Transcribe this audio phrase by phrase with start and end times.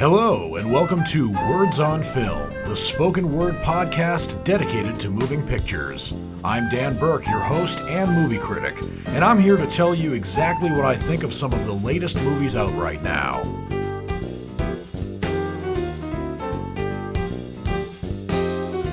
[0.00, 6.14] Hello, and welcome to Words on Film, the spoken word podcast dedicated to moving pictures.
[6.42, 10.70] I'm Dan Burke, your host and movie critic, and I'm here to tell you exactly
[10.70, 13.42] what I think of some of the latest movies out right now.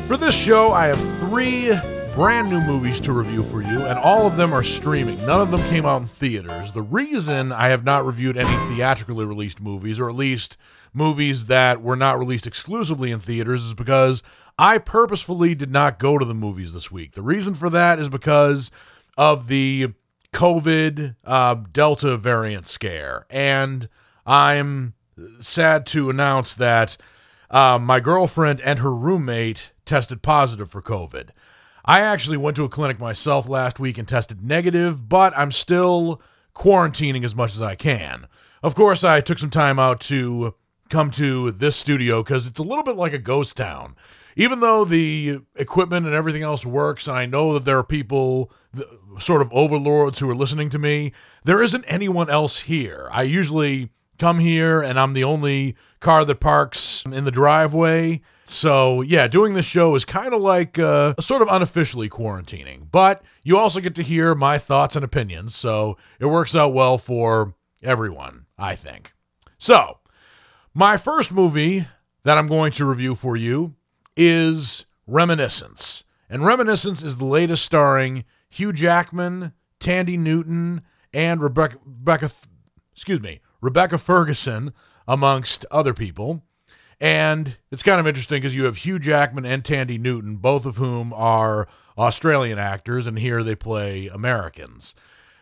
[0.07, 1.71] For this show, I have three
[2.15, 5.25] brand new movies to review for you, and all of them are streaming.
[5.25, 6.73] None of them came out in theaters.
[6.73, 10.57] The reason I have not reviewed any theatrically released movies, or at least
[10.93, 14.23] movies that were not released exclusively in theaters, is because
[14.57, 17.13] I purposefully did not go to the movies this week.
[17.13, 18.71] The reason for that is because
[19.17, 19.93] of the
[20.33, 23.25] COVID uh, Delta variant scare.
[23.29, 23.87] And
[24.25, 24.93] I'm
[25.41, 26.97] sad to announce that
[27.49, 31.29] uh, my girlfriend and her roommate tested positive for COVID.
[31.85, 36.21] I actually went to a clinic myself last week and tested negative, but I'm still
[36.53, 38.27] quarantining as much as I can.
[38.61, 40.55] Of course, I took some time out to
[40.89, 43.95] come to this studio because it's a little bit like a ghost town.
[44.35, 48.51] Even though the equipment and everything else works, and I know that there are people,
[49.19, 51.11] sort of overlords, who are listening to me,
[51.43, 53.09] there isn't anyone else here.
[53.11, 58.21] I usually come here and I'm the only car that parks in the driveway.
[58.45, 63.23] So, yeah, doing this show is kind of like uh, sort of unofficially quarantining, but
[63.43, 65.55] you also get to hear my thoughts and opinions.
[65.55, 69.13] So, it works out well for everyone, I think.
[69.57, 69.96] So,
[70.77, 71.87] my first movie
[72.23, 73.73] that I'm going to review for you
[74.15, 76.03] is Reminiscence.
[76.29, 82.31] And Reminiscence is the latest starring Hugh Jackman, Thandie Newton, and Rebecca, Rebecca
[82.93, 84.71] excuse me, Rebecca Ferguson,
[85.07, 86.43] amongst other people.
[87.01, 90.77] And it's kind of interesting because you have Hugh Jackman and Thandie Newton, both of
[90.77, 94.93] whom are Australian actors, and here they play Americans.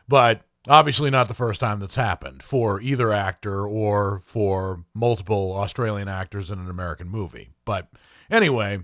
[0.08, 6.08] But obviously, not the first time that's happened for either actor or for multiple Australian
[6.08, 7.50] actors in an American movie.
[7.66, 7.90] But
[8.30, 8.80] anyway,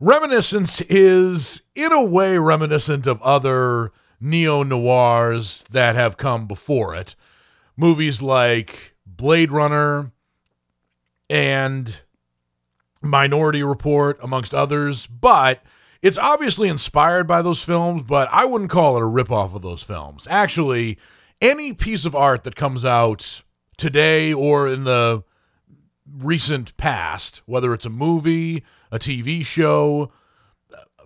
[0.00, 7.14] Reminiscence is, in a way, reminiscent of other neo noirs that have come before it.
[7.76, 10.12] Movies like Blade Runner,
[11.28, 12.00] and
[13.02, 15.06] Minority Report, amongst others.
[15.06, 15.62] But
[16.02, 19.82] it's obviously inspired by those films, but I wouldn't call it a ripoff of those
[19.82, 20.26] films.
[20.30, 20.98] Actually,
[21.40, 23.42] any piece of art that comes out
[23.76, 25.22] today or in the
[26.10, 30.10] recent past, whether it's a movie, a TV show,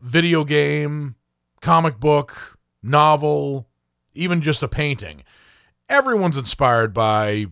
[0.00, 1.16] video game,
[1.60, 3.68] comic book, novel,
[4.14, 5.24] even just a painting,
[5.88, 7.46] everyone's inspired by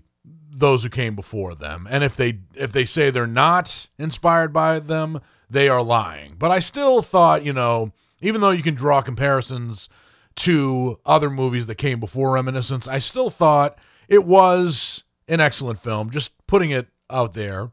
[0.54, 1.88] those who came before them.
[1.90, 5.20] And if they if they say they're not inspired by them,
[5.52, 6.34] they are lying.
[6.38, 9.88] But I still thought, you know, even though you can draw comparisons
[10.36, 16.10] to other movies that came before Reminiscence, I still thought it was an excellent film,
[16.10, 17.70] just putting it out there.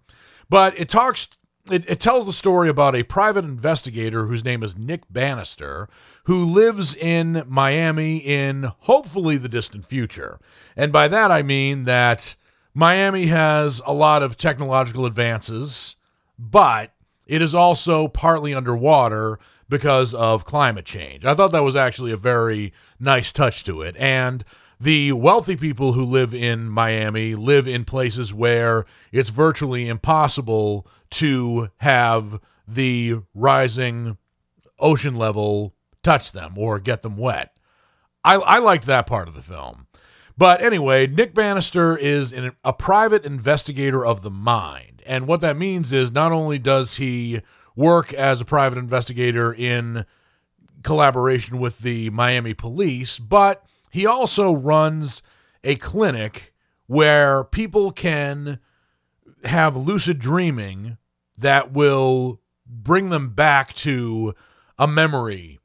[0.49, 1.29] But it talks
[1.71, 5.87] it, it tells the story about a private investigator whose name is Nick Bannister,
[6.23, 10.39] who lives in Miami in hopefully the distant future.
[10.75, 12.35] And by that I mean that
[12.73, 15.95] Miami has a lot of technological advances,
[16.37, 16.91] but
[17.29, 21.23] it is also partly underwater because of climate change.
[21.25, 23.95] I thought that was actually a very nice touch to it.
[23.97, 24.43] And
[24.79, 31.69] the wealthy people who live in Miami live in places where it's virtually impossible to
[31.77, 34.17] have the rising
[34.79, 37.55] ocean level touch them or get them wet.
[38.23, 39.85] I, I liked that part of the film.
[40.39, 45.03] But anyway, Nick Bannister is an, a private investigator of the mind.
[45.05, 47.41] And what that means is not only does he
[47.75, 50.05] work as a private investigator in
[50.81, 55.21] collaboration with the Miami police, but he also runs
[55.65, 56.53] a clinic
[56.87, 58.59] where people can
[59.43, 60.95] have lucid dreaming
[61.37, 64.33] that will bring them back to
[64.77, 65.59] a memory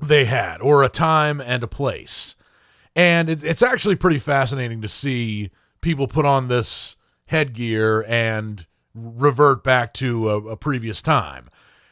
[0.00, 2.34] they had or a time and a place.
[2.94, 5.50] And it, it's actually pretty fascinating to see
[5.80, 11.48] people put on this headgear and revert back to a, a previous time.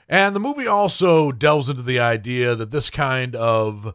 [0.09, 3.95] And the movie also delves into the idea that this kind of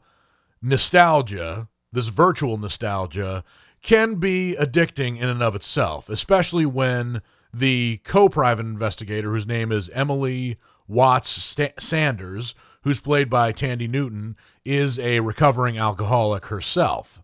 [0.61, 3.43] nostalgia, this virtual nostalgia,
[3.81, 7.21] can be addicting in and of itself, especially when
[7.53, 10.57] the co private investigator, whose name is Emily
[10.87, 14.35] Watts Sanders, who's played by Thandie Newton,
[14.65, 17.21] is a recovering alcoholic herself.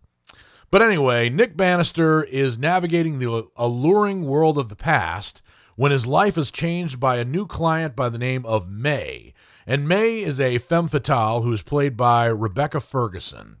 [0.70, 5.40] But anyway, Nick Bannister is navigating the alluring world of the past
[5.76, 9.32] when his life is changed by a new client by the name of May.
[9.66, 13.58] And May is a femme fatale who is played by Rebecca Ferguson.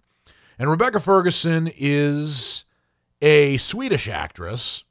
[0.58, 2.64] And Rebecca Ferguson is
[3.22, 4.84] a Swedish actress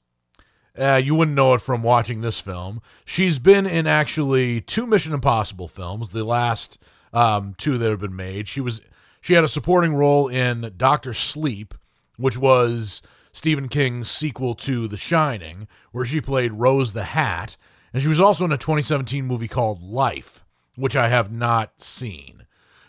[0.77, 2.81] Uh, you wouldn't know it from watching this film.
[3.03, 6.77] She's been in actually two Mission Impossible films, the last
[7.17, 8.47] um, two that have been made.
[8.47, 8.79] She was
[9.21, 11.73] she had a supporting role in Doctor Sleep,
[12.15, 13.01] which was
[13.33, 17.57] Stephen King's sequel to The Shining, where she played Rose the Hat,
[17.91, 22.45] and she was also in a 2017 movie called Life, which I have not seen.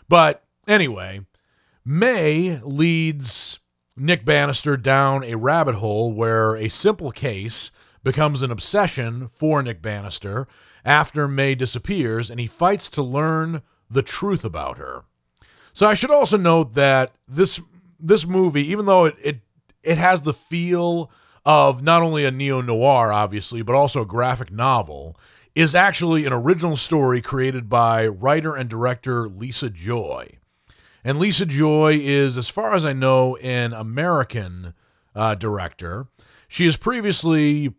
[0.07, 1.21] But anyway,
[1.83, 3.59] May leads
[3.97, 7.71] Nick Bannister down a rabbit hole where a simple case
[8.03, 10.47] becomes an obsession for Nick Bannister
[10.85, 15.03] after May disappears and he fights to learn the truth about her.
[15.73, 17.59] So I should also note that this
[17.99, 19.39] this movie, even though it it,
[19.83, 21.11] it has the feel
[21.45, 25.17] of not only a neo noir, obviously, but also a graphic novel,
[25.55, 30.37] is actually an original story created by writer and director Lisa Joy.
[31.03, 34.73] And Lisa Joy is, as far as I know, an American
[35.15, 36.07] uh, director.
[36.47, 37.73] She has previously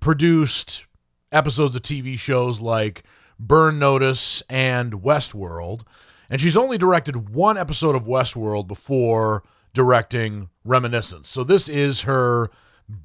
[0.00, 0.86] produced
[1.32, 3.04] episodes of TV shows like
[3.38, 5.82] Burn Notice and Westworld.
[6.28, 9.44] And she's only directed one episode of Westworld before
[9.74, 11.28] directing Reminiscence.
[11.28, 12.50] So this is her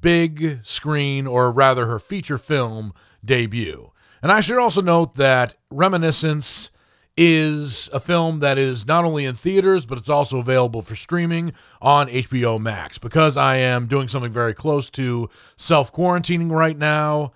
[0.00, 2.92] big screen, or rather her feature film
[3.24, 3.90] debut.
[4.22, 6.70] And I should also note that Reminiscence
[7.16, 11.52] is a film that is not only in theaters, but it's also available for streaming
[11.80, 12.98] on HBO Max.
[12.98, 17.32] Because I am doing something very close to self quarantining right now,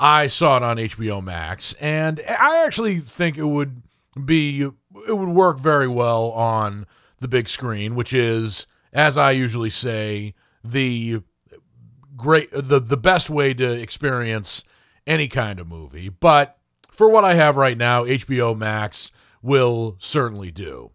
[0.00, 3.82] I saw it on HBO Max, and I actually think it would
[4.24, 6.86] be it would work very well on
[7.20, 11.20] the big screen, which is, as I usually say, the
[12.16, 14.64] great the the best way to experience
[15.06, 16.08] any kind of movie.
[16.08, 16.56] But
[16.90, 19.12] for what I have right now, HBO Max
[19.42, 20.92] will certainly do.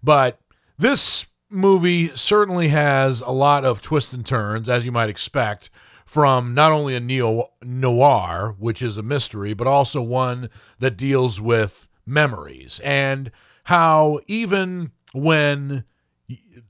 [0.00, 0.38] But
[0.78, 5.70] this movie certainly has a lot of twists and turns, as you might expect,
[6.08, 11.40] from not only a neo noir, which is a mystery, but also one that deals
[11.40, 13.30] with memories and
[13.64, 15.84] how even when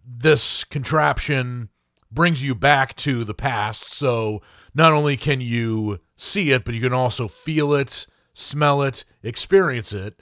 [0.05, 1.69] this contraption
[2.11, 4.43] brings you back to the past, so
[4.75, 9.93] not only can you see it, but you can also feel it, smell it, experience
[9.93, 10.21] it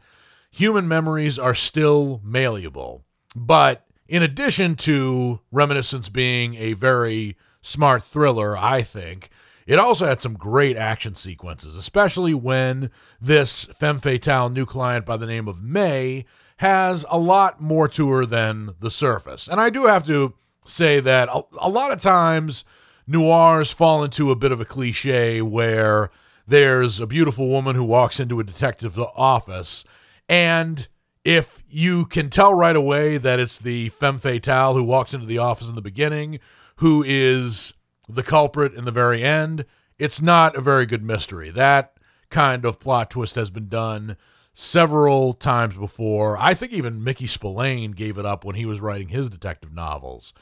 [0.57, 3.05] human memories are still malleable.
[3.35, 7.37] But in addition to Reminiscence being a very
[7.67, 9.31] smart thriller, I think,
[9.67, 12.91] it also had some great action sequences, especially when
[13.21, 16.25] this femme fatale new client by the name of May
[16.59, 19.49] has a lot more to her than the surface.
[19.49, 20.35] And I do have to
[20.67, 22.65] say that a, a lot of times
[23.07, 26.11] noirs fall into a bit of a cliche where
[26.47, 29.85] there's a beautiful woman who walks into a detective's office
[30.29, 30.89] and
[31.27, 35.39] if you can tell right away that it's the femme fatale who walks into the
[35.39, 36.39] office in the beginning,
[36.77, 37.73] who is
[38.09, 39.65] the culprit in the very end,
[39.99, 41.51] it's not a very good mystery.
[41.51, 41.97] That
[42.31, 44.17] kind of plot twist has been done
[44.53, 46.37] several times before.
[46.39, 50.33] I think even Mickey Spillane gave it up when he was writing his detective novels.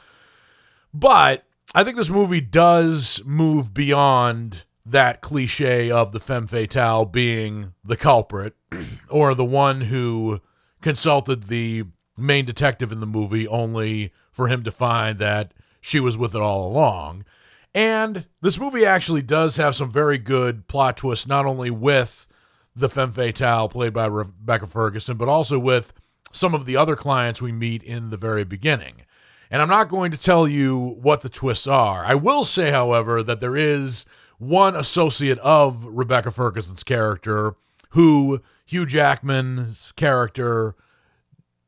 [0.92, 1.44] But
[1.74, 7.96] I think this movie does move beyond that cliche of the femme fatale being the
[7.96, 8.54] culprit
[9.08, 10.40] or the one who
[10.82, 11.84] consulted the
[12.16, 15.52] main detective in the movie only for him to find that
[15.86, 17.26] she was with it all along.
[17.74, 22.26] And this movie actually does have some very good plot twists, not only with
[22.74, 25.92] the femme fatale played by Rebecca Ferguson, but also with
[26.32, 29.02] some of the other clients we meet in the very beginning.
[29.50, 32.02] And I'm not going to tell you what the twists are.
[32.02, 34.06] I will say, however, that there is
[34.38, 37.56] one associate of Rebecca Ferguson's character
[37.90, 40.76] who Hugh Jackman's character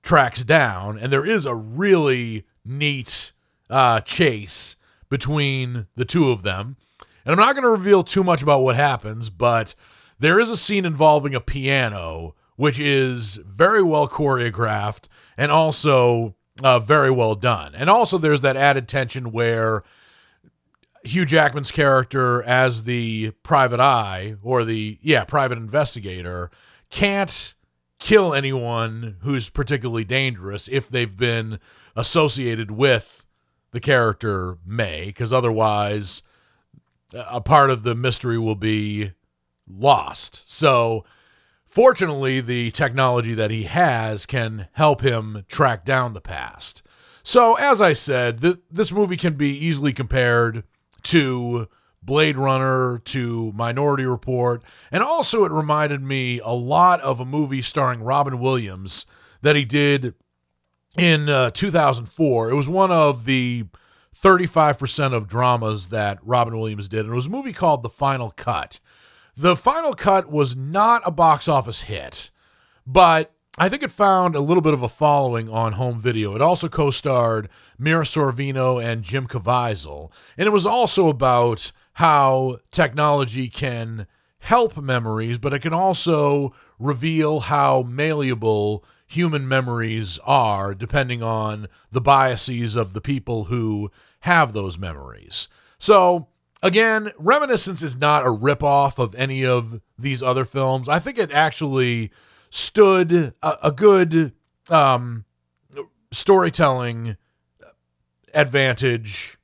[0.02, 3.32] tracks down, and there is a really neat
[3.70, 4.76] uh, chase
[5.08, 6.76] between the two of them.
[7.24, 9.74] And I'm not going to reveal too much about what happens, but
[10.18, 15.04] there is a scene involving a piano, which is very well choreographed
[15.36, 17.74] and also uh, very well done.
[17.74, 19.82] And also, there's that added tension where
[21.04, 26.50] Hugh Jackman's character as the private eye or the yeah private investigator
[26.90, 27.54] can't
[27.98, 31.58] kill anyone who's particularly dangerous if they've been
[31.94, 33.25] associated with
[33.76, 36.22] the character May because otherwise
[37.12, 39.12] a part of the mystery will be
[39.68, 40.50] lost.
[40.50, 41.04] So
[41.66, 46.82] fortunately the technology that he has can help him track down the past.
[47.22, 50.64] So as I said, th- this movie can be easily compared
[51.02, 51.68] to
[52.02, 54.62] Blade Runner to Minority Report.
[54.90, 59.04] And also, it reminded me a lot of a movie starring Robin Williams
[59.42, 60.14] that he did
[60.98, 62.50] in uh, 2004.
[62.50, 63.64] It was one of the
[64.20, 67.00] 35% of dramas that Robin Williams did.
[67.00, 68.80] And it was a movie called The Final Cut.
[69.36, 72.30] The Final Cut was not a box office hit,
[72.86, 76.34] but I think it found a little bit of a following on home video.
[76.34, 77.48] It also co starred
[77.78, 80.10] Mira Sorvino and Jim Caviezel.
[80.38, 84.06] And it was also about how technology can
[84.40, 92.00] help memories, but it can also reveal how malleable human memories are depending on the
[92.00, 95.48] biases of the people who have those memories.
[95.78, 96.28] So,
[96.62, 100.88] again, Reminiscence is not a ripoff of any of these other films.
[100.88, 102.10] I think it actually
[102.50, 104.32] stood a, a good
[104.68, 105.24] um,
[106.12, 107.16] storytelling
[108.34, 109.38] advantage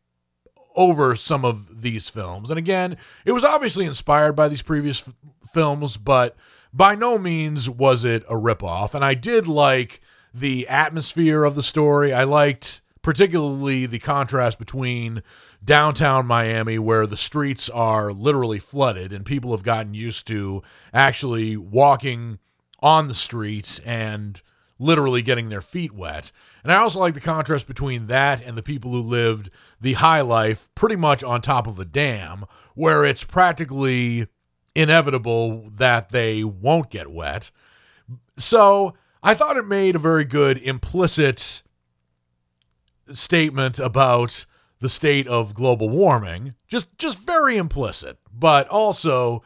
[0.74, 2.50] over some of these films.
[2.50, 5.14] And again, it was obviously inspired by these previous f-
[5.52, 6.36] films, but
[6.72, 8.94] by no means was it a ripoff.
[8.94, 10.00] And I did like
[10.32, 12.12] the atmosphere of the story.
[12.12, 15.22] I liked particularly the contrast between
[15.64, 20.62] downtown Miami, where the streets are literally flooded and people have gotten used to
[20.94, 22.38] actually walking
[22.80, 24.40] on the streets and
[24.78, 26.32] literally getting their feet wet.
[26.62, 29.50] And I also like the contrast between that and the people who lived
[29.80, 34.26] the high life pretty much on top of a dam, where it's practically
[34.74, 37.50] inevitable that they won't get wet.
[38.38, 41.62] So I thought it made a very good implicit
[43.12, 44.46] statement about
[44.80, 46.54] the state of global warming.
[46.66, 49.42] Just just very implicit, but also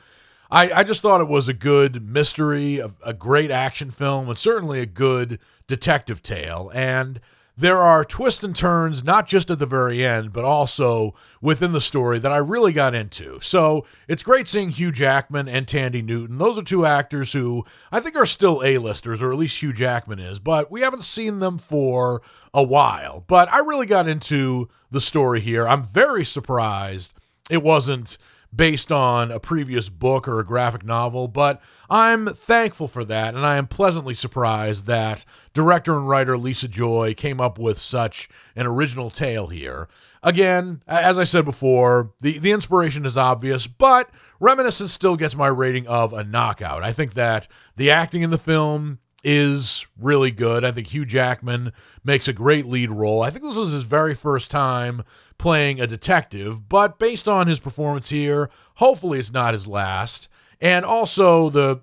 [0.50, 4.38] I, I just thought it was a good mystery, a, a great action film, and
[4.38, 6.70] certainly a good detective tale.
[6.72, 7.20] And
[7.58, 11.80] there are twists and turns, not just at the very end, but also within the
[11.80, 13.40] story that I really got into.
[13.40, 16.36] So it's great seeing Hugh Jackman and Thandie Newton.
[16.36, 20.18] Those are two actors who I think are still A-listers, or at least Hugh Jackman
[20.18, 22.20] is, but we haven't seen them for
[22.52, 23.24] a while.
[23.26, 25.66] But I really got into the story here.
[25.66, 27.14] I'm very surprised
[27.48, 28.18] it wasn't
[28.56, 31.60] based on a previous book or a graphic novel, but
[31.90, 37.14] I'm thankful for that, and I am pleasantly surprised that director and writer Lisa Joy
[37.14, 39.88] came up with such an original tale here.
[40.22, 44.10] Again, as I said before, the, the inspiration is obvious, but
[44.40, 46.82] Reminiscence still gets my rating of a knockout.
[46.82, 47.46] I think that
[47.76, 50.64] the acting in the film is really good.
[50.64, 51.72] I think Hugh Jackman
[52.04, 53.22] makes a great lead role.
[53.22, 55.02] I think this is his very first time
[55.38, 60.28] playing a detective, but based on his performance here, hopefully it's not his last.
[60.60, 61.80] And also the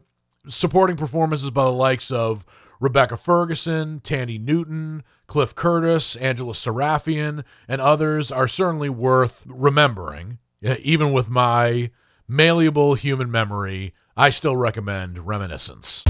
[0.48, 2.44] supporting performances by the likes of
[2.80, 10.40] Rebecca Ferguson, Thandie Newton, Cliff Curtis, Angela Sarafyan, and others are certainly worth remembering.
[10.62, 11.92] Even with my
[12.28, 16.04] malleable human memory, I still recommend Reminiscence.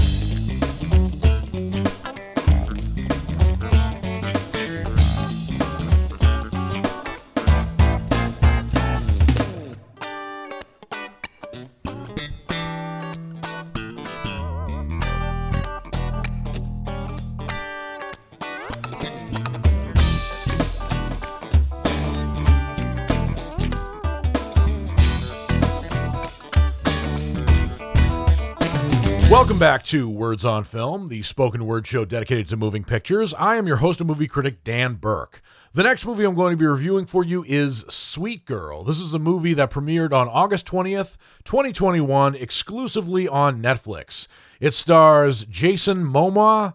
[29.34, 33.34] Welcome back to Words on Film, the spoken word show dedicated to moving pictures.
[33.34, 35.42] I am your host and movie critic, Dan Burke.
[35.72, 38.84] The next movie I'm going to be reviewing for you is Sweet Girl.
[38.84, 44.28] This is a movie that premiered on August 20th, 2021, exclusively on Netflix.
[44.60, 46.74] It stars Jason Momoa.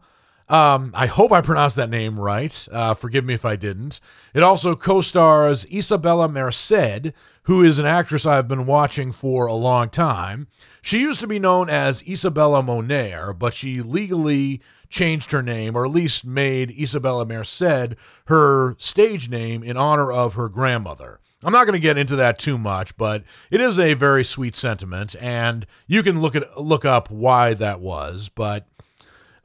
[0.49, 2.67] Um, I hope I pronounced that name right.
[2.73, 4.01] Uh, forgive me if I didn't.
[4.33, 7.13] It also co stars Isabella Merced,
[7.43, 10.47] who is an actress I've been watching for a long time.
[10.81, 15.85] She used to be known as Isabella Moner, but she legally changed her name, or
[15.85, 17.95] at least made Isabella Merced
[18.25, 21.19] her stage name in honor of her grandmother.
[21.43, 24.55] I'm not going to get into that too much, but it is a very sweet
[24.55, 28.29] sentiment, and you can look at look up why that was.
[28.29, 28.67] But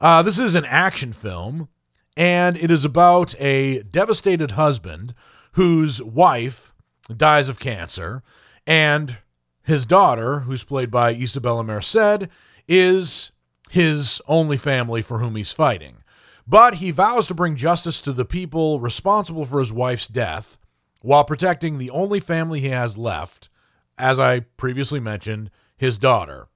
[0.01, 1.69] uh, this is an action film,
[2.17, 5.13] and it is about a devastated husband
[5.53, 6.73] whose wife
[7.15, 8.23] dies of cancer,
[8.67, 9.17] and
[9.65, 12.27] his daughter, who's played by Isabella Merced,
[12.67, 13.31] is
[13.69, 15.97] his only family for whom he's fighting.
[16.47, 20.57] But he vows to bring justice to the people responsible for his wife's death
[21.01, 23.49] while protecting the only family he has left,
[23.97, 26.47] as I previously mentioned, his daughter.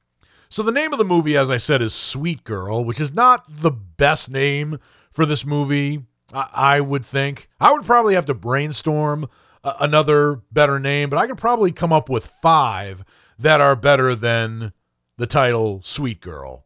[0.50, 3.46] So the name of the movie, as I said, is Sweet Girl, which is not
[3.48, 4.80] the best name
[5.12, 7.50] for this movie, I, would think.
[7.60, 9.28] I would probably have to brainstorm
[9.64, 13.04] another better name, but I could probably come up with five
[13.38, 14.74] that are better than
[15.18, 16.66] the title Sweet Girl.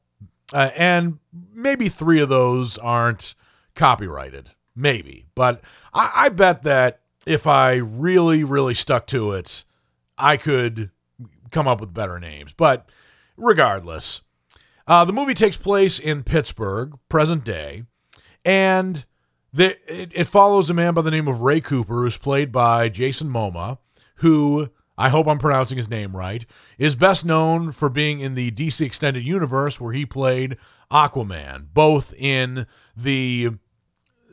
[0.51, 1.19] Uh, and
[1.53, 3.35] maybe three of those aren't
[3.75, 4.51] copyrighted.
[4.75, 5.25] Maybe.
[5.35, 5.61] But
[5.93, 9.63] I, I bet that if I really, really stuck to it,
[10.17, 10.91] I could
[11.51, 12.53] come up with better names.
[12.53, 12.89] But
[13.37, 14.21] regardless,
[14.87, 17.83] uh, the movie takes place in Pittsburgh, present day,
[18.43, 19.05] and
[19.53, 22.89] the, it, it follows a man by the name of Ray Cooper, who's played by
[22.89, 23.77] Jason Momoa,
[24.17, 26.45] who I hope I'm pronouncing his name right,
[26.77, 30.57] is best known for being in the DC Extended Universe where he played
[30.91, 33.51] Aquaman, both in the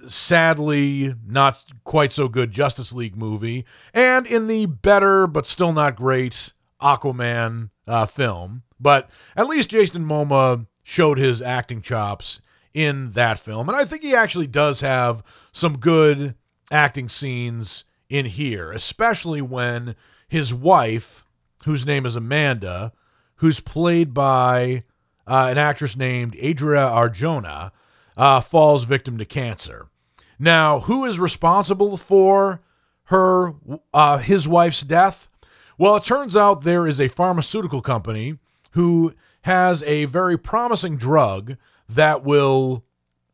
[0.09, 5.95] sadly not quite so good Justice League movie and in the better but still not
[5.95, 8.63] great Aquaman uh, film.
[8.79, 12.41] But at least Jason Momoa showed his acting chops
[12.73, 15.23] in that film, and I think he actually does have
[15.53, 16.35] some good
[16.71, 19.97] acting scenes in here, especially when
[20.29, 21.25] his wife,
[21.65, 22.93] whose name is Amanda,
[23.37, 24.85] who's played by
[25.27, 27.73] uh, an actress named Adria Arjona,
[28.17, 29.89] uh, falls victim to cancer.
[30.39, 32.61] Now, who is responsible for
[33.05, 33.55] her
[33.93, 35.29] uh, his wife's death?
[35.77, 38.39] Well, it turns out there is a pharmaceutical company
[38.73, 41.57] who has a very promising drug
[41.95, 42.85] that will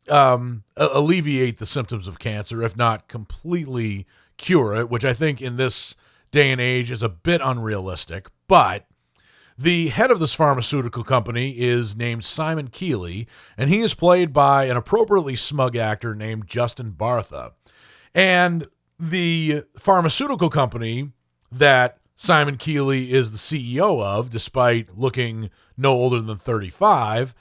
[0.09, 4.05] um, alleviate the symptoms of cancer, if not completely
[4.37, 5.95] cure it, which I think in this
[6.31, 8.27] day and age is a bit unrealistic.
[8.47, 8.85] But
[9.57, 14.65] the head of this pharmaceutical company is named Simon Keeley, and he is played by
[14.65, 17.53] an appropriately smug actor named Justin Bartha.
[18.13, 18.67] And
[18.99, 21.11] the pharmaceutical company
[21.51, 27.35] that Simon Keeley is the CEO of, despite looking no older than 35,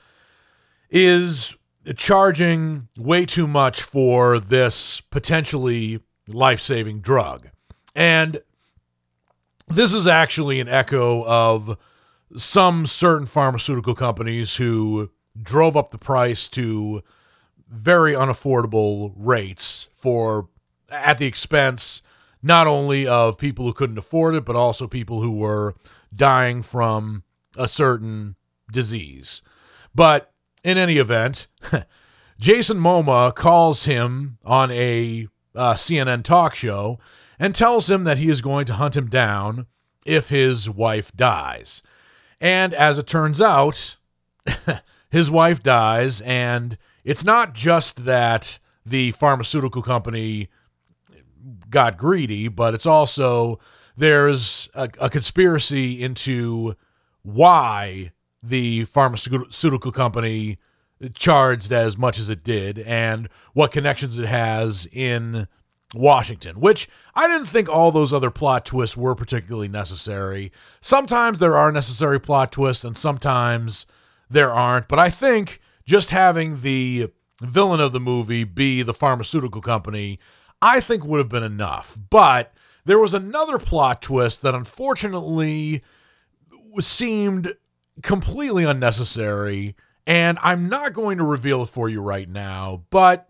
[0.91, 1.57] is
[1.97, 7.49] charging way too much for this potentially life saving drug.
[7.95, 8.41] And
[9.69, 11.77] this is actually an echo of
[12.37, 17.03] some certain pharmaceutical companies who drove up the price to
[17.69, 20.49] very unaffordable rates for
[20.91, 22.03] at the expense
[22.43, 25.75] not only of people who couldn't afford it but also people who were
[26.15, 27.23] dying from
[27.57, 28.37] a certain
[28.73, 29.43] disease.
[29.95, 30.33] But
[30.67, 31.47] in any event,
[32.41, 36.99] Jason Momoa calls him on a uh, CNN talk show
[37.39, 39.67] and tells him that he is going to hunt him down
[40.05, 41.85] if his wife dies.
[42.41, 43.97] And as it turns out,
[45.09, 50.49] his wife dies, and it's not just that the pharmaceutical company
[51.71, 53.61] got greedy, but it's also
[53.97, 56.75] there's a, a conspiracy into
[57.23, 58.11] why
[58.43, 60.59] the pharmaceutical company
[61.15, 65.47] charged as much as it did and what connections it has in
[65.95, 70.53] Washington, which I didn't think all those other plot twists were particularly necessary.
[70.81, 73.87] Sometimes there are necessary plot twists and sometimes
[74.29, 79.61] there aren't, but I think just having the villain of the movie be the pharmaceutical
[79.61, 80.19] company,
[80.61, 81.97] I think would have been enough.
[82.11, 82.53] But
[82.85, 85.83] there was another plot twist that unfortunately
[86.81, 87.55] seemed
[88.03, 93.29] completely unnecessary, and I'm not going to reveal it for you right now, but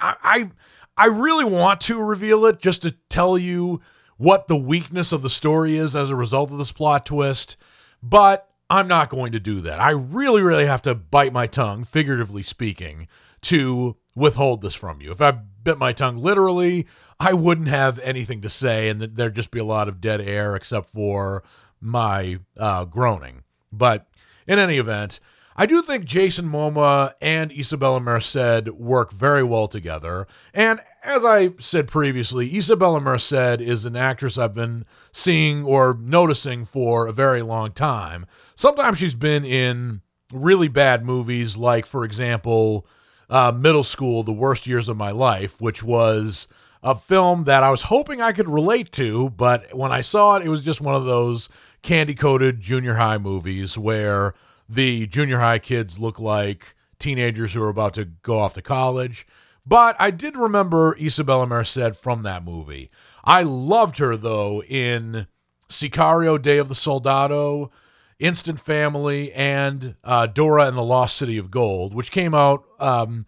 [0.00, 0.50] I, I
[0.96, 3.80] I really want to reveal it just to tell you
[4.16, 7.56] what the weakness of the story is as a result of this plot twist,
[8.02, 9.80] but I'm not going to do that.
[9.80, 13.06] I really, really have to bite my tongue, figuratively speaking,
[13.42, 15.12] to withhold this from you.
[15.12, 16.86] If I bit my tongue literally,
[17.20, 20.56] I wouldn't have anything to say, and there'd just be a lot of dead air
[20.56, 21.44] except for
[21.80, 23.44] my uh, groaning.
[23.72, 24.06] But
[24.46, 25.20] in any event,
[25.60, 30.28] I do think Jason Momoa and Isabella Merced work very well together.
[30.54, 36.64] And as I said previously, Isabella Merced is an actress I've been seeing or noticing
[36.64, 38.24] for a very long time.
[38.54, 40.02] Sometimes she's been in
[40.32, 42.86] really bad movies, like, for example,
[43.28, 46.46] uh, Middle School, The Worst Years of My Life, which was
[46.82, 50.44] a film that I was hoping I could relate to, but when I saw it,
[50.44, 51.48] it was just one of those
[51.88, 54.34] candy coated junior high movies where
[54.68, 59.26] the junior high kids look like teenagers who are about to go off to college.
[59.64, 62.90] But I did remember Isabella Merced from that movie.
[63.24, 65.28] I loved her, though, in
[65.70, 67.70] Sicario Day of the Soldado,
[68.18, 73.24] Instant Family, and uh, Dora and the Lost City of Gold, which came out um,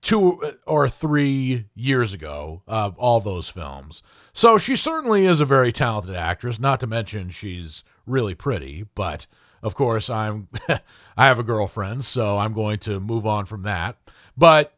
[0.00, 4.02] two or three years ago, uh, all those films.
[4.32, 9.26] So she certainly is a very talented actress, not to mention she's really pretty, but
[9.62, 13.96] of course, I'm I have a girlfriend, so I'm going to move on from that.
[14.36, 14.74] But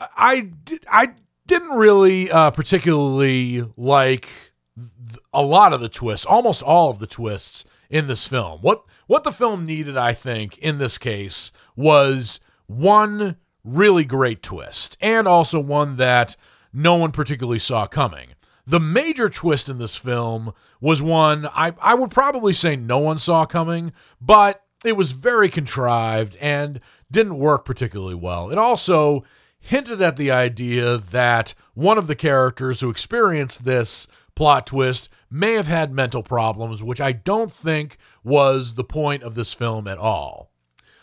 [0.00, 0.50] I
[0.88, 1.14] I
[1.46, 4.28] didn't really uh, particularly like
[5.32, 8.60] a lot of the twists, almost all of the twists in this film.
[8.60, 14.96] What what the film needed, I think, in this case was one really great twist,
[15.00, 16.36] and also one that
[16.72, 18.33] no one particularly saw coming.
[18.66, 23.18] The major twist in this film was one I, I would probably say no one
[23.18, 28.50] saw coming, but it was very contrived and didn't work particularly well.
[28.50, 29.24] It also
[29.58, 35.54] hinted at the idea that one of the characters who experienced this plot twist may
[35.54, 39.98] have had mental problems, which I don't think was the point of this film at
[39.98, 40.50] all.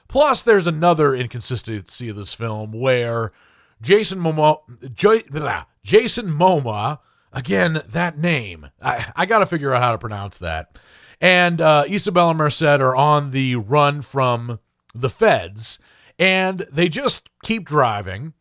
[0.08, 3.32] Plus, there's another inconsistency of this film where
[3.82, 4.60] Jason Momoa,
[4.94, 5.24] J-
[5.84, 7.00] Jason Momoa,
[7.32, 10.78] again that name, I, I got to figure out how to pronounce that,
[11.20, 14.60] and uh, Isabella Merced are on the run from
[14.94, 15.80] the feds,
[16.18, 18.34] and they just keep driving,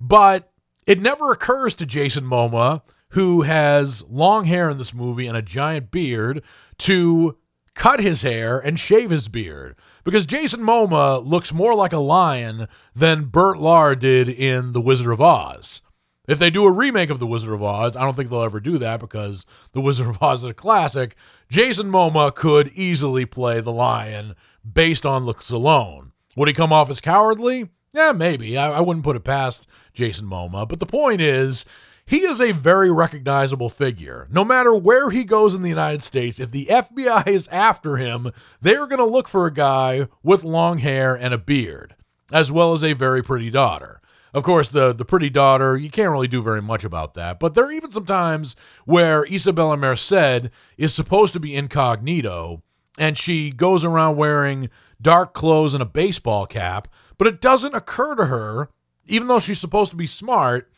[0.00, 0.52] but
[0.86, 5.42] it never occurs to Jason Momoa, who has long hair in this movie and a
[5.42, 6.42] giant beard,
[6.78, 7.36] to
[7.74, 12.66] cut his hair and shave his beard because Jason Momoa looks more like a lion
[12.96, 15.82] than Bert Lahr did in The Wizard of Oz.
[16.28, 18.60] If they do a remake of The Wizard of Oz, I don't think they'll ever
[18.60, 21.16] do that because The Wizard of Oz is a classic.
[21.48, 24.36] Jason Momoa could easily play the lion
[24.70, 26.12] based on looks alone.
[26.36, 27.70] Would he come off as cowardly?
[27.94, 28.58] Yeah, maybe.
[28.58, 30.68] I, I wouldn't put it past Jason Momoa.
[30.68, 31.64] But the point is,
[32.04, 34.28] he is a very recognizable figure.
[34.30, 38.32] No matter where he goes in the United States, if the FBI is after him,
[38.60, 41.94] they're going to look for a guy with long hair and a beard,
[42.30, 44.00] as well as a very pretty daughter.
[44.34, 47.40] Of course, the the pretty daughter, you can't really do very much about that.
[47.40, 52.62] But there are even some times where Isabella Merced is supposed to be incognito,
[52.98, 54.68] and she goes around wearing
[55.00, 58.70] dark clothes and a baseball cap, but it doesn't occur to her,
[59.06, 60.70] even though she's supposed to be smart,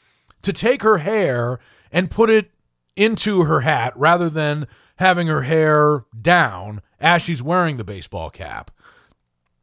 [0.43, 1.59] to take her hair
[1.91, 2.51] and put it
[2.97, 8.71] into her hat rather than having her hair down as she's wearing the baseball cap.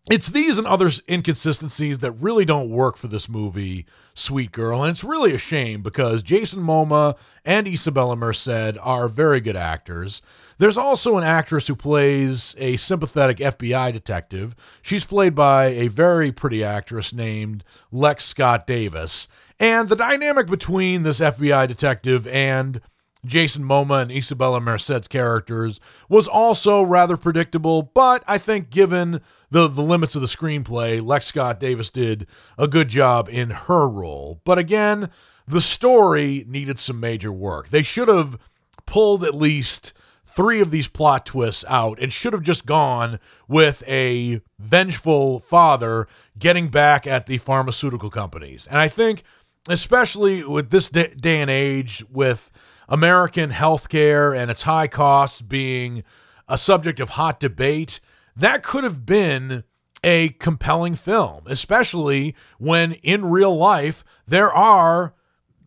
[0.09, 4.91] It's these and other inconsistencies that really don't work for this movie, Sweet Girl, and
[4.91, 10.21] it's really a shame because Jason Momoa and Isabella Merced are very good actors.
[10.59, 14.55] There's also an actress who plays a sympathetic FBI detective.
[14.81, 19.27] She's played by a very pretty actress named Lex Scott Davis,
[19.59, 22.79] and the dynamic between this FBI detective and
[23.25, 29.67] Jason Momoa and Isabella Merced's characters was also rather predictable, but I think given the,
[29.67, 34.41] the limits of the screenplay, Lex Scott Davis did a good job in her role.
[34.43, 35.09] But again,
[35.47, 37.69] the story needed some major work.
[37.69, 38.37] They should have
[38.85, 39.93] pulled at least
[40.25, 46.07] three of these plot twists out and should have just gone with a vengeful father
[46.37, 48.67] getting back at the pharmaceutical companies.
[48.67, 49.23] And I think
[49.67, 52.51] especially with this day, and age, with
[52.89, 56.03] American healthcare and its high costs being
[56.47, 57.99] a subject of hot debate,
[58.37, 59.63] that could have been
[60.03, 65.15] a compelling film, especially when in real life there are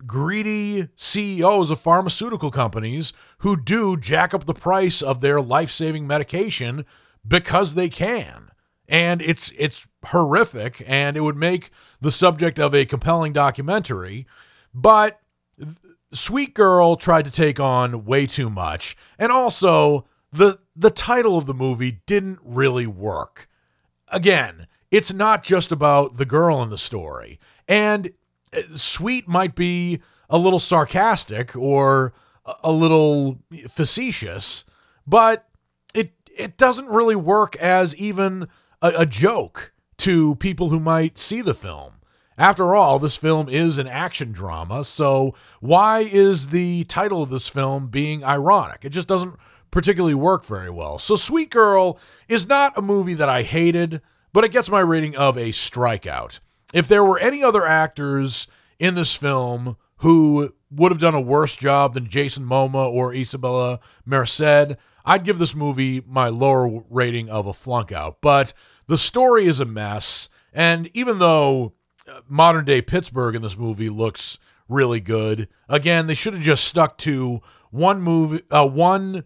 [0.06, 6.86] greedy CEOs of pharmaceutical companies who do jack up the price of their life-saving medication
[7.26, 8.50] because they can.
[8.88, 14.26] And it's it's horrific and it would make the subject of a compelling documentary.
[14.74, 15.20] But
[16.12, 18.96] sweet girl tried to take on way too much.
[19.18, 23.48] And also the the title of the movie didn't really work
[24.08, 27.38] again it's not just about the girl in the story
[27.68, 28.12] and
[28.52, 32.12] uh, sweet might be a little sarcastic or
[32.64, 33.38] a little
[33.68, 34.64] facetious
[35.06, 35.48] but
[35.94, 38.48] it it doesn't really work as even
[38.82, 41.94] a, a joke to people who might see the film.
[42.38, 47.48] After all, this film is an action drama, so why is the title of this
[47.48, 48.80] film being ironic?
[48.82, 49.34] It just doesn't
[49.70, 50.98] particularly work very well.
[50.98, 54.00] So, Sweet Girl is not a movie that I hated,
[54.32, 56.40] but it gets my rating of a strikeout.
[56.72, 58.46] If there were any other actors
[58.78, 63.80] in this film who would have done a worse job than Jason Momoa or Isabella
[64.04, 68.18] Merced, I'd give this movie my lower rating of a flunk out.
[68.20, 68.52] But
[68.86, 70.28] the story is a mess.
[70.52, 71.74] And even though
[72.08, 76.64] uh, modern day Pittsburgh in this movie looks really good, again, they should have just
[76.64, 79.24] stuck to one movie, uh, one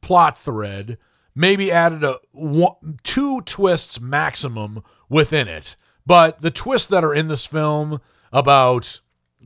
[0.00, 0.98] plot thread,
[1.34, 5.76] maybe added a one, two twists maximum within it.
[6.06, 8.00] But the twists that are in this film
[8.32, 9.00] about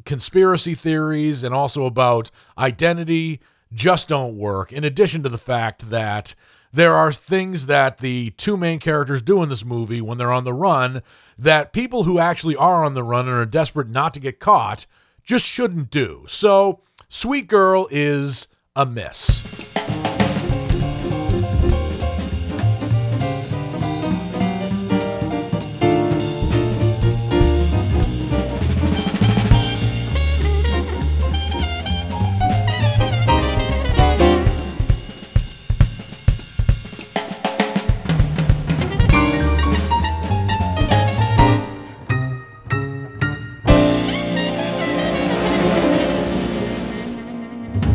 [0.05, 3.41] conspiracy theories and also about identity
[3.73, 4.73] just don't work.
[4.73, 6.35] In addition to the fact that
[6.73, 10.45] there are things that the two main characters do in this movie when they're on
[10.45, 11.03] the run
[11.39, 14.87] that people who actually are on the run and are desperate not to get caught
[15.23, 16.25] just shouldn't do.
[16.29, 19.74] So, Sweet Girl is a miss.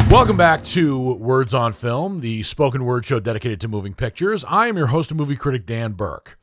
[0.10, 4.44] Welcome back to Words on Film, the spoken word show dedicated to moving pictures.
[4.48, 6.40] I am your host and movie critic, Dan Burke.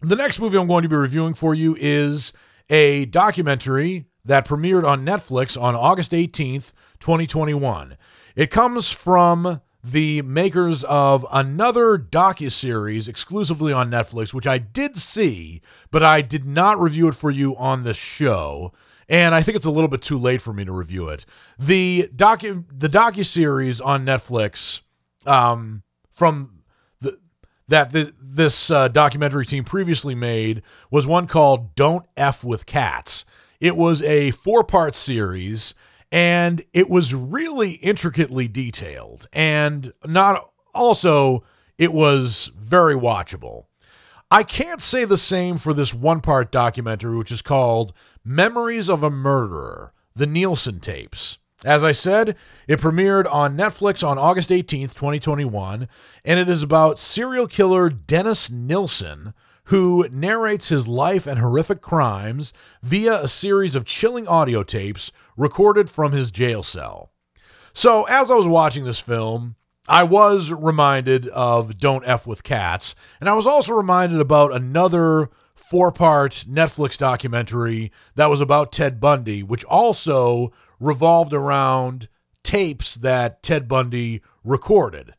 [0.00, 2.32] The next movie I'm going to be reviewing for you is
[2.68, 7.96] a documentary that premiered on Netflix on August 18th, 2021.
[8.34, 15.62] It comes from the makers of another docu-series exclusively on Netflix, which I did see,
[15.92, 18.72] but I did not review it for you on this show.
[19.08, 21.24] And I think it's a little bit too late for me to review it.
[21.58, 24.80] The docu the docu-series on Netflix
[25.26, 26.62] um, from
[27.00, 27.18] the
[27.68, 33.24] that the, this uh, documentary team previously made was one called Don't F with Cats.
[33.60, 35.74] It was a four-part series
[36.12, 41.44] and it was really intricately detailed and not also
[41.76, 43.64] it was very watchable.
[44.30, 47.94] I can't say the same for this one part documentary, which is called
[48.30, 51.38] Memories of a Murderer The Nilsen Tapes.
[51.64, 52.36] As I said,
[52.66, 55.88] it premiered on Netflix on August 18th, 2021,
[56.26, 59.32] and it is about serial killer Dennis Nilsen,
[59.64, 65.88] who narrates his life and horrific crimes via a series of chilling audio tapes recorded
[65.88, 67.10] from his jail cell.
[67.72, 69.56] So, as I was watching this film,
[69.88, 75.30] I was reminded of Don't F with Cats, and I was also reminded about another
[75.68, 80.50] four part Netflix documentary that was about Ted Bundy, which also
[80.80, 82.08] revolved around
[82.42, 85.12] tapes that Ted Bundy recorded.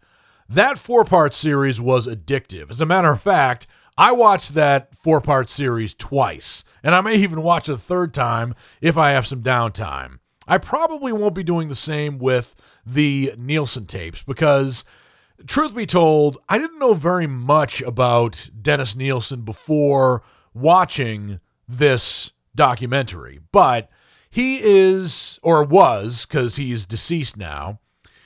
[0.48, 2.72] That four part series was addictive.
[2.72, 7.16] As a matter of fact, I watched that four part series twice, and I may
[7.18, 10.18] even watch it a third time if I have some downtime.
[10.48, 14.84] I probably won't be doing the same with the Nilsen tapes because,
[15.46, 23.40] truth be told, I didn't know very much about Dennis Nilsen before watching this documentary,
[23.52, 23.90] but
[24.30, 27.80] he is, or was, because he's deceased now,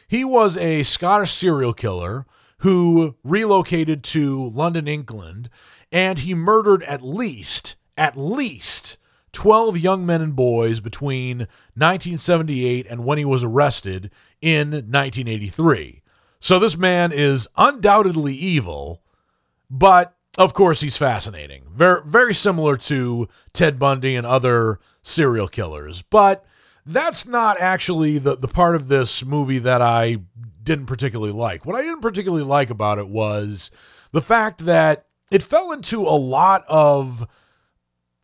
[0.08, 2.26] he was a Scottish serial killer
[2.60, 5.50] who relocated to London, England,
[5.92, 8.98] and he murdered at least, at least
[9.34, 11.40] 12 young men and boys between
[11.76, 16.02] 1978 and when he was arrested in 1983.
[16.40, 19.02] So this man is undoubtedly evil,
[19.70, 21.64] but of course he's fascinating.
[21.72, 26.02] Very very similar to Ted Bundy and other serial killers.
[26.02, 26.46] But
[26.86, 30.18] that's not actually the the part of this movie that I
[30.64, 31.66] didn't particularly like.
[31.66, 33.72] What I didn't particularly like about it was
[34.12, 37.28] the fact that it fell into a lot of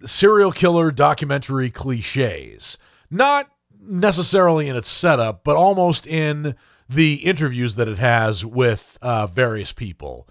[0.05, 2.77] serial killer documentary cliches.
[3.09, 3.49] Not
[3.81, 6.55] necessarily in its setup, but almost in
[6.87, 10.27] the interviews that it has with uh, various people.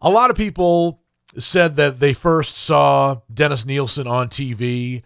[0.00, 1.00] A lot of people
[1.38, 5.02] said that they first saw Dennis Nilsen on TV,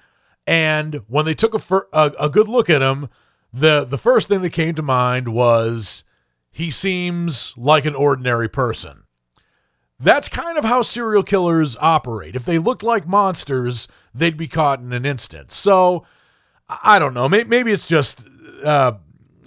[0.46, 3.08] and when they took a, fir- a, a good look at him,
[3.52, 6.04] the the first thing that came to mind was
[6.50, 9.04] he seems like an ordinary person.
[9.98, 12.34] That's kind of how serial killers operate.
[12.34, 15.50] If they looked like monsters, they'd be caught in an instant.
[15.50, 16.06] So
[16.68, 17.28] I don't know.
[17.28, 18.24] Maybe it's just
[18.64, 18.92] uh,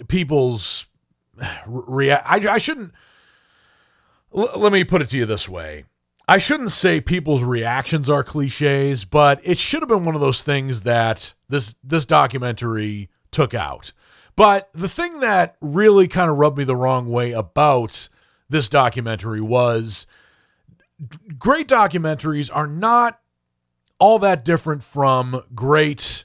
[0.08, 0.86] people's
[1.66, 2.26] react.
[2.28, 2.92] I, I shouldn't.
[4.36, 5.84] L- let me put it to you this way.
[6.26, 10.42] I shouldn't say people's reactions are cliches, but it should have been one of those
[10.42, 13.92] things that this this documentary took out.
[14.36, 18.08] But the thing that really kind of rubbed me the wrong way about
[18.48, 20.06] this documentary was
[21.38, 23.20] great documentaries are not
[23.98, 26.24] all that different from great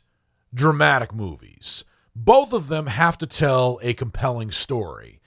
[0.53, 1.83] dramatic movies.
[2.15, 5.18] Both of them have to tell a compelling story.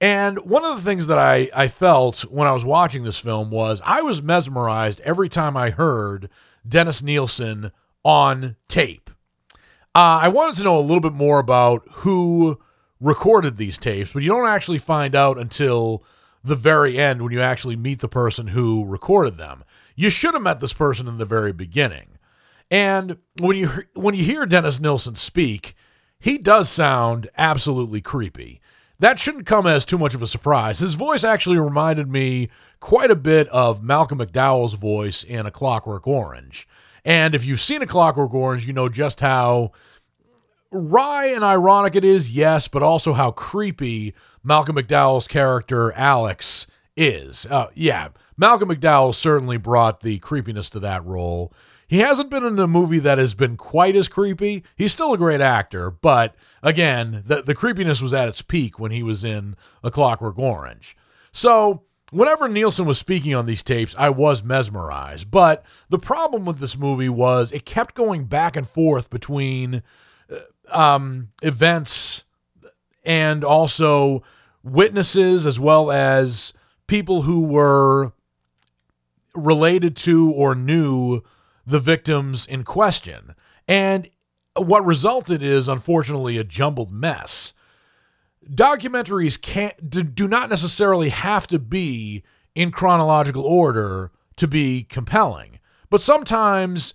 [0.00, 3.50] And one of the things that I, I felt when I was watching this film
[3.50, 6.28] was I was mesmerized every time I heard
[6.68, 7.72] Dennis Nilsen
[8.04, 9.10] on tape.
[9.94, 12.60] Uh, I wanted to know a little bit more about who
[13.00, 16.04] recorded these tapes, but you don't actually find out until
[16.44, 19.64] the very end when you actually meet the person who recorded them.
[19.94, 22.18] You should have met this person in the very beginning.
[22.70, 25.74] And when you when you hear Dennis Nilsen speak,
[26.18, 28.60] he does sound absolutely creepy.
[28.98, 30.78] That shouldn't come as too much of a surprise.
[30.78, 32.48] His voice actually reminded me
[32.80, 36.66] quite a bit of Malcolm McDowell's voice in A Clockwork Orange.
[37.04, 39.72] And if you've seen A Clockwork Orange, you know just how
[40.70, 47.46] wry and ironic it is, yes, but also how creepy Malcolm McDowell's character Alex is.
[47.46, 51.52] Uh, yeah, Malcolm McDowell certainly brought the creepiness to that role.
[51.86, 54.64] He hasn't been in a movie that has been quite as creepy.
[54.74, 58.90] He's still a great actor, but again, the, the creepiness was at its peak when
[58.90, 60.96] he was in A Clockwork Orange.
[61.32, 65.30] So, whenever Nilsen was speaking on these tapes, I was mesmerized.
[65.30, 69.82] But the problem with this movie was it kept going back and forth between
[70.30, 70.38] uh,
[70.76, 72.24] um, events
[73.04, 74.24] and also
[74.64, 76.52] witnesses as well as
[76.88, 78.12] people who were
[79.34, 81.22] related to or knew
[81.66, 83.34] the victims in question.
[83.66, 84.08] And
[84.56, 87.52] what resulted is unfortunately a jumbled mess.
[88.48, 92.22] Documentaries can't do not necessarily have to be
[92.54, 95.58] in chronological order to be compelling.
[95.90, 96.94] But sometimes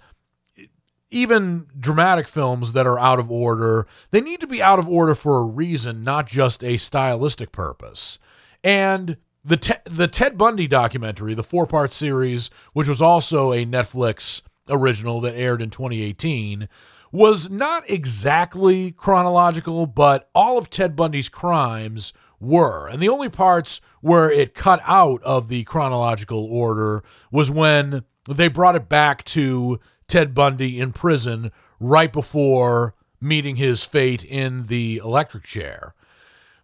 [1.09, 5.13] even dramatic films that are out of order, they need to be out of order
[5.13, 8.17] for a reason, not just a stylistic purpose.
[8.63, 13.65] And the Te- the Ted Bundy documentary, the four part series, which was also a
[13.65, 16.67] Netflix original that aired in 2018,
[17.11, 22.87] was not exactly chronological, but all of Ted Bundy's crimes were.
[22.87, 28.47] And the only parts where it cut out of the chronological order was when they
[28.47, 34.97] brought it back to Ted Bundy in prison right before meeting his fate in the
[34.97, 35.93] electric chair.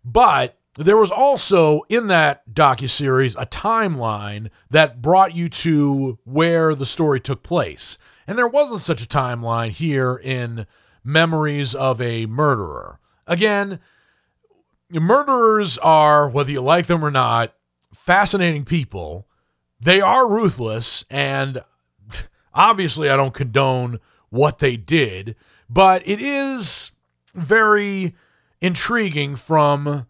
[0.03, 6.85] But there was also in that docuseries a timeline that brought you to where the
[6.85, 7.97] story took place.
[8.27, 10.67] And there wasn't such a timeline here in
[11.03, 12.99] Memories of a Murderer.
[13.25, 13.79] Again,
[14.89, 17.53] murderers are, whether you like them or not,
[17.93, 19.27] fascinating people.
[19.79, 21.61] They are ruthless, and
[22.53, 25.35] obviously, I don't condone what they did,
[25.69, 26.91] but it is
[27.33, 28.15] very
[28.61, 30.07] intriguing from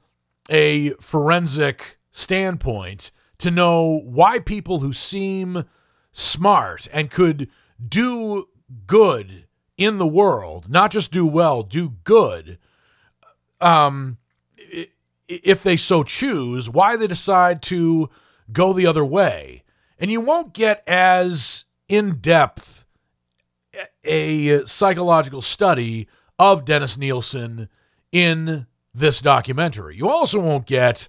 [0.49, 5.63] a forensic standpoint to know why people who seem
[6.11, 7.49] smart and could
[7.87, 8.47] do
[8.85, 9.45] good
[9.77, 12.57] in the world, not just do well, do good,
[13.61, 14.17] um,
[15.27, 18.09] if they so choose, why they decide to
[18.51, 19.63] go the other way.
[19.99, 22.85] And you won't get as in depth
[24.03, 26.07] a psychological study
[26.39, 27.69] of Dennis Nilsen
[28.11, 28.65] in
[28.97, 29.95] this documentary.
[29.95, 31.07] You also won't get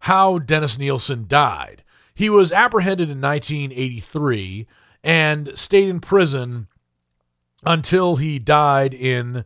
[0.00, 1.82] how Dennis Nilsen died.
[2.14, 4.66] He was apprehended in 1983
[5.04, 6.68] and stayed in prison
[7.64, 9.44] until he died in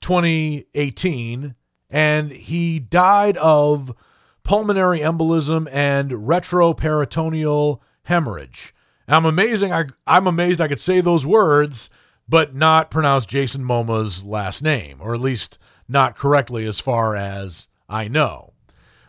[0.00, 1.54] 2018
[1.90, 3.94] and he died of
[4.42, 8.74] pulmonary embolism and retroperitoneal hemorrhage.
[9.06, 9.72] I'm amazing.
[9.72, 11.88] I, I'm amazed I could say those words,
[12.28, 17.68] but not pronounce Jason Momoa's last name, or at least not correctly as far as
[17.88, 18.52] I know.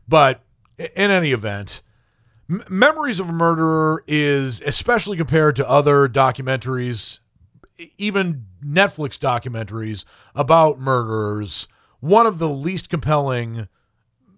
[0.07, 0.41] But
[0.77, 1.81] in any event,
[2.67, 7.19] Memories of a Murderer is, especially compared to other documentaries,
[7.97, 11.67] even Netflix documentaries about murderers,
[11.99, 13.67] one of the least compelling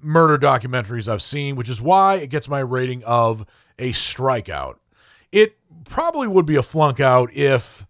[0.02, 3.46] murder documentaries I've seen, which is why it gets my rating of
[3.80, 4.76] a strikeout.
[5.32, 7.86] It probably would be a flunk out if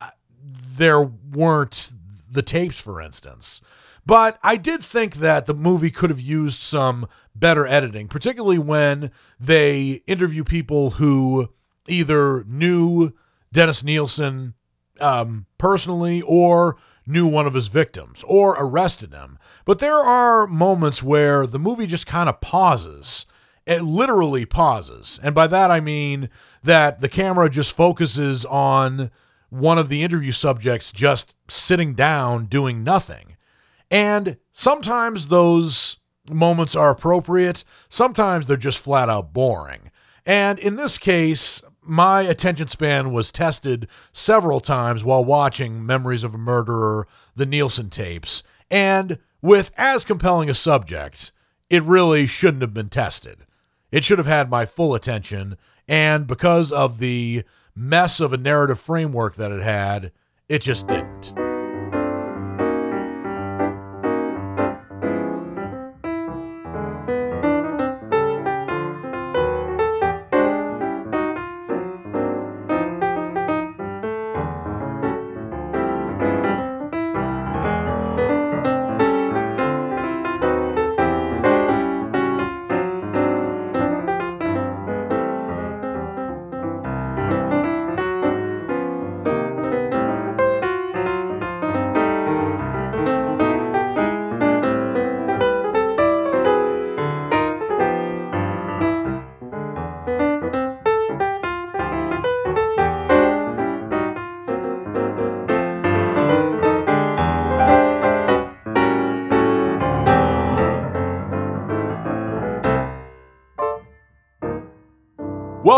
[0.00, 0.10] uh,
[0.48, 1.90] there weren't
[2.30, 3.60] the tapes, for instance.
[4.06, 9.10] But I did think that the movie could have used some better editing, particularly when
[9.38, 11.50] they interview people who
[11.86, 13.12] either knew
[13.52, 14.54] Dennis Nilsen
[15.00, 19.38] um, personally or knew one of his victims or arrested him.
[19.64, 23.26] But there are moments where the movie just kind of pauses.
[23.66, 25.18] It literally pauses.
[25.22, 26.28] And by that I mean
[26.62, 29.10] that the camera just focuses on
[29.48, 33.29] one of the interview subjects just sitting down doing nothing.
[33.90, 35.98] And sometimes those
[36.30, 39.90] moments are appropriate, sometimes they're just flat out boring.
[40.24, 46.34] And in this case, my attention span was tested several times while watching Memories of
[46.34, 51.32] a Murderer, the Nilsen tapes, and with as compelling a subject,
[51.68, 53.46] it really shouldn't have been tested.
[53.90, 55.56] It should have had my full attention,
[55.88, 57.42] and because of the
[57.74, 60.12] mess of a narrative framework that it had,
[60.48, 61.32] it just didn't.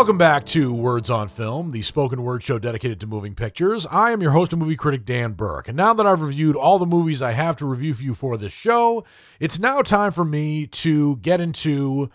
[0.03, 3.87] Welcome back to Words on Film, the spoken word show dedicated to moving pictures.
[3.89, 5.69] I am your host and movie critic, Dan Burke.
[5.69, 8.37] And now that I've reviewed all the movies I have to review for you for
[8.37, 9.05] this show,
[9.39, 12.11] it's now time for me to get into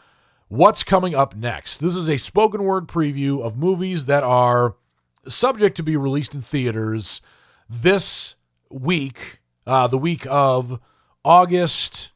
[0.49, 1.79] what's coming up next.
[1.79, 4.77] This is a spoken word preview of movies that are
[5.27, 7.23] subject to be released in theaters
[7.71, 8.35] this
[8.69, 10.79] week, uh, the week of
[11.25, 12.11] August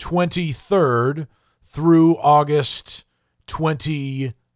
[0.00, 1.28] 23rd
[1.64, 3.04] through August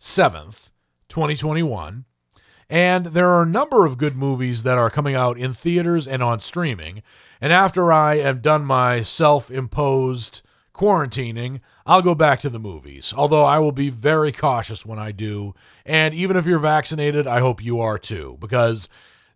[0.06, 0.70] 27th,
[1.08, 2.04] 2021.
[2.68, 6.22] And there are a number of good movies that are coming out in theaters and
[6.22, 7.02] on streaming.
[7.40, 10.42] And after I have done my self imposed
[10.74, 13.12] quarantining, I'll go back to the movies.
[13.16, 15.54] Although I will be very cautious when I do.
[15.84, 18.36] And even if you're vaccinated, I hope you are too.
[18.40, 18.88] Because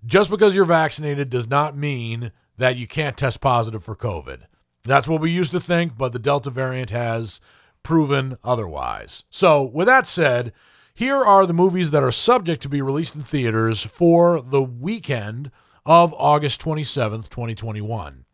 [0.04, 4.42] just because you're vaccinated does not mean that you can't test positive for COVID.
[4.84, 7.40] That's what we used to think, but the Delta variant has
[7.82, 9.24] proven otherwise.
[9.30, 10.52] So, with that said,
[10.94, 15.50] here are the movies that are subject to be released in theaters for the weekend
[15.86, 18.24] of August 27th, 2021.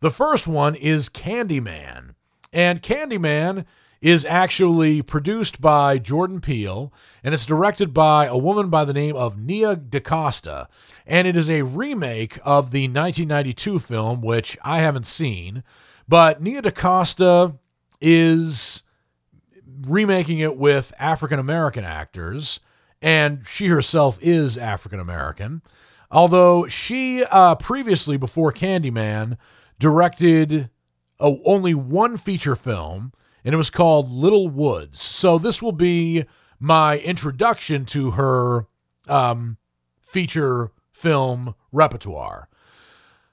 [0.00, 2.14] The first one is Candyman.
[2.52, 3.64] And Candyman
[4.02, 9.16] is actually produced by Jordan Peele and it's directed by a woman by the name
[9.16, 10.68] of Nia DaCosta.
[11.06, 15.62] And it is a remake of the 1992 film, which I haven't seen.
[16.08, 17.54] But Nia DaCosta
[18.02, 18.82] is
[19.86, 22.60] remaking it with African American actors,
[23.00, 25.62] and she herself is African American.
[26.10, 29.38] Although she uh, previously, before Candyman,
[29.78, 30.68] directed
[31.18, 33.12] a, only one feature film,
[33.44, 35.00] and it was called Little Woods.
[35.00, 36.26] So this will be
[36.60, 38.66] my introduction to her
[39.08, 39.56] um,
[40.00, 42.48] feature film repertoire.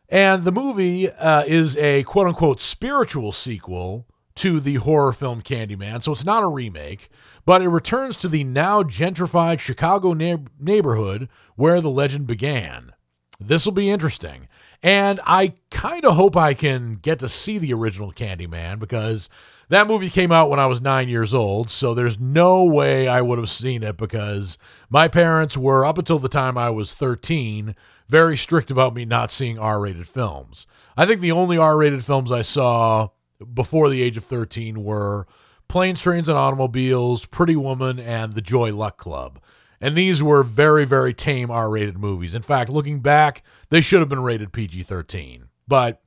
[0.08, 4.08] And the movie uh, is a quote unquote spiritual sequel
[4.40, 6.02] to the horror film Candyman.
[6.02, 7.10] So it's not a remake,
[7.46, 12.94] but it returns to the now gentrified Chicago na- neighborhood where the legend began.
[13.38, 14.48] This will be interesting.
[14.82, 19.30] And I kind of hope I can get to see the original Candyman because
[19.68, 21.70] that movie came out when I was nine years old.
[21.70, 24.58] So there's no way I would have seen it because
[24.90, 27.76] my parents were, up until the time I was 13,
[28.08, 30.66] very strict about me not seeing R rated films.
[30.96, 33.10] I think the only R rated films I saw
[33.54, 35.28] before the age of 13 were
[35.68, 39.40] Planes, Trains, and Automobiles, Pretty Woman, and The Joy Luck Club.
[39.80, 42.36] And these were very, very tame R rated movies.
[42.36, 45.46] In fact, looking back, they should have been rated PG 13.
[45.68, 46.02] But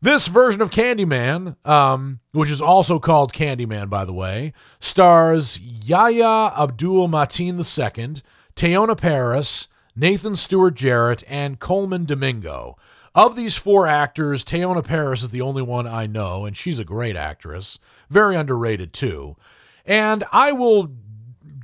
[0.00, 6.54] this version of Candyman, um, which is also called Candyman, by the way, stars Yahya
[6.58, 8.22] Abdul Mateen II,
[8.56, 12.76] Teyonah Parris, Nathan Stewart Jarrett, and Colman Domingo.
[13.14, 16.84] Of these four actors, Teyonah Parris is the only one I know, and she's a
[16.84, 17.78] great actress.
[18.08, 19.36] Very underrated, too.
[19.84, 20.90] And I will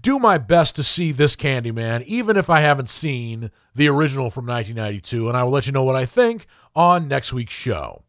[0.03, 4.47] do my best to see this Candyman, even if I haven't seen the original from
[4.47, 6.47] 1992, and I will let you know what I think
[6.77, 8.03] on next week's show.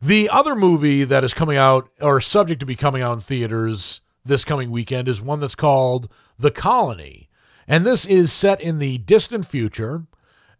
[0.00, 4.00] The other movie that is coming out, or subject to be coming out in theaters
[4.24, 6.08] this coming weekend, is one that's called
[6.38, 7.28] The Colony.
[7.68, 10.06] And this is set in the distant future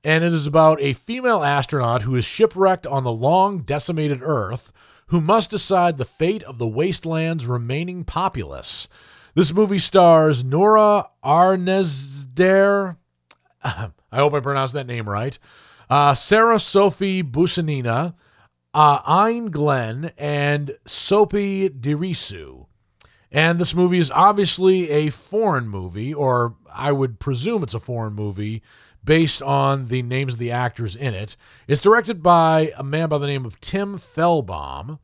[0.05, 4.73] and it is about a female astronaut who is shipwrecked on the long decimated Earth
[5.07, 8.89] who must decide the fate of the wasteland's remaining populace.
[9.35, 12.97] This movie stars Nora Arnezder.
[13.65, 15.39] I hope I pronounced that name right.
[15.89, 18.15] Uh, Sarah Sophie Boussnina,
[18.73, 22.67] uh, Iain Glen, and Sophie Dirisu.
[23.31, 28.15] And this movie is obviously a foreign movie, or I would presume it's a foreign
[28.15, 28.63] movie,
[29.05, 31.37] based on the names of the actors in it.
[31.67, 34.99] It's directed by a man by the name of Tim Fehlbaum.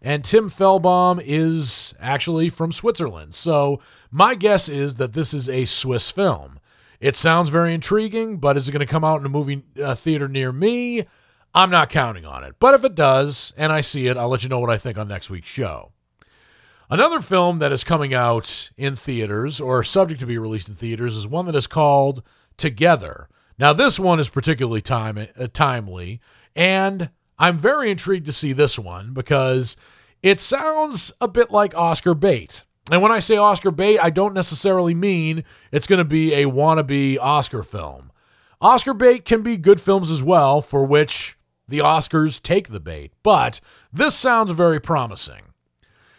[0.00, 3.34] And Tim Fehlbaum is actually from Switzerland.
[3.34, 6.60] So my guess is that this is a Swiss film.
[7.00, 9.94] It sounds very intriguing, but is it going to come out in a movie uh,
[9.94, 11.06] theater near me?
[11.54, 12.56] I'm not counting on it.
[12.60, 14.98] But if it does, and I see it, I'll let you know what I think
[14.98, 15.92] on next week's show.
[16.90, 21.16] Another film that is coming out in theaters or subject to be released in theaters
[21.16, 22.22] is one that is called
[22.58, 23.28] together.
[23.58, 26.20] Now, this one is particularly time, uh, timely,
[26.54, 29.76] and I'm very intrigued to see this one because
[30.22, 32.64] it sounds a bit like Oscar bait.
[32.90, 36.46] And when I say Oscar bait, I don't necessarily mean it's going to be a
[36.46, 38.12] wannabe Oscar film.
[38.60, 41.36] Oscar bait can be good films as well, for which
[41.68, 43.60] the Oscars take the bait, but
[43.92, 45.42] this sounds very promising.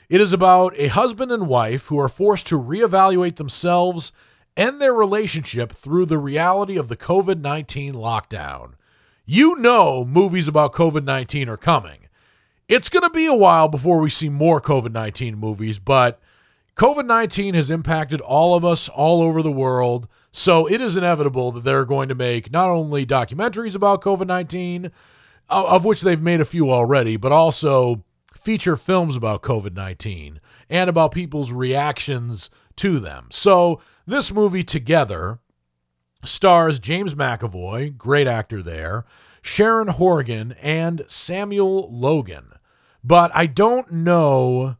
[0.07, 4.11] It is about a husband and wife who are forced to reevaluate themselves
[4.55, 8.73] and their relationship through the reality of the COVID 19 lockdown.
[9.25, 12.07] You know, movies about COVID 19 are coming.
[12.67, 16.19] It's going to be a while before we see more COVID 19 movies, but
[16.75, 20.07] COVID 19 has impacted all of us all over the world.
[20.31, 24.91] So it is inevitable that they're going to make not only documentaries about COVID 19,
[25.49, 30.39] of which they've made a few already, but also feature films about COVID 19
[30.69, 33.27] and about people's reactions to them.
[33.31, 35.39] So this movie together
[36.23, 39.05] stars James McAvoy, great actor there,
[39.41, 42.53] Sharon Horgan, and Samuel Logan.
[43.03, 44.75] But I don't know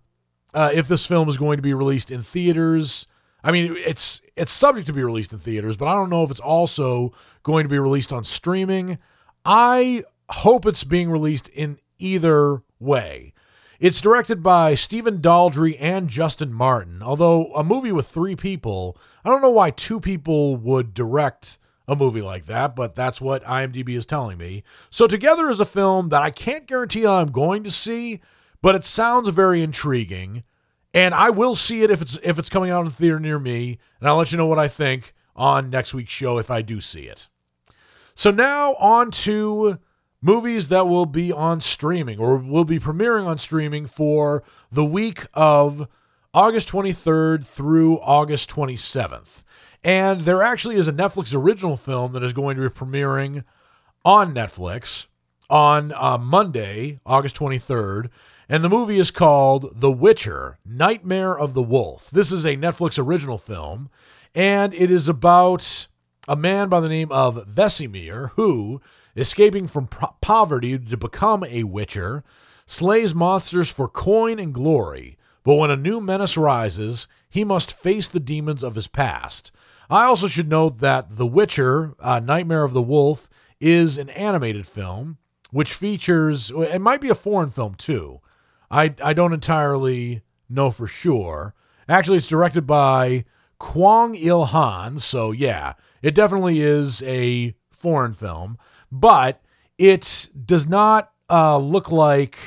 [0.53, 3.07] uh, if this film is going to be released in theaters.
[3.43, 6.31] I mean, it's it's subject to be released in theaters, but I don't know if
[6.31, 7.13] it's also
[7.43, 8.97] going to be released on streaming.
[9.45, 13.33] I hope it's being released in either way.
[13.79, 17.01] It's directed by Stephen Daldry and Justin Martin.
[17.01, 21.57] Although a movie with three people, I don't know why two people would direct
[21.87, 24.63] a movie like that, but that's what IMDb is telling me.
[24.89, 28.19] So Together is a film that I can't guarantee I'm going to see,
[28.61, 30.43] but it sounds very intriguing,
[30.93, 33.39] and I will see it if it's if it's coming out in the theater near
[33.39, 36.61] me, and I'll let you know what I think on next week's show if I
[36.61, 37.29] do see it.
[38.13, 39.79] So now on to
[40.21, 45.25] movies that will be on streaming or will be premiering on streaming for the week
[45.33, 45.87] of
[46.33, 49.43] August 23rd through August 27th.
[49.83, 53.43] And there actually is a Netflix original film that is going to be premiering
[54.03, 55.05] on Netflix
[55.49, 58.09] on uh, Monday, August 23rd.
[58.47, 62.09] And the movie is called The Witcher Nightmare of the Wolf.
[62.11, 63.89] This is a Netflix original film,
[64.33, 65.87] and it is about
[66.27, 68.81] a man by the name of Vesemir who
[69.19, 69.87] escaping from
[70.21, 72.23] poverty to become a witcher,
[72.65, 75.17] slays monsters for coin and glory.
[75.43, 79.51] But when a new menace rises, he must face the demons of his past.
[79.89, 83.27] I also should note that The Witcher, uh, Nightmare of the Wolf,
[83.59, 85.17] is an animated film
[85.51, 88.19] which features, it might be a foreign film too.
[88.69, 91.55] I, I don't entirely know for sure.
[91.87, 93.25] Actually, it's directed by
[93.57, 98.57] Kwang Il Han, so yeah, it definitely is a foreign film
[98.91, 99.41] but
[99.77, 102.37] it does not uh, look like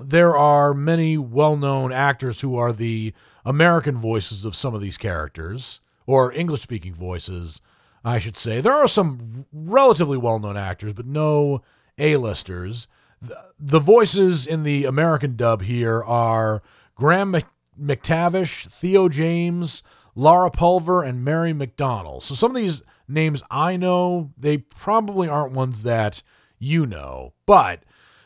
[0.00, 3.12] there are many well known actors who are the
[3.44, 7.60] American voices of some of these characters, or English speaking voices,
[8.04, 8.60] I should say.
[8.60, 11.62] There are some relatively well known actors, but no
[11.98, 12.88] A listers.
[13.22, 16.62] The, the, voices in the American dub here are
[16.96, 17.34] Graham
[17.80, 19.82] McTavish, Theo James,
[20.14, 22.24] Laura Pulver, and Mary McDonald.
[22.24, 26.22] So some of these names I know, they probably aren't ones that
[26.58, 27.32] you know.
[27.46, 27.82] But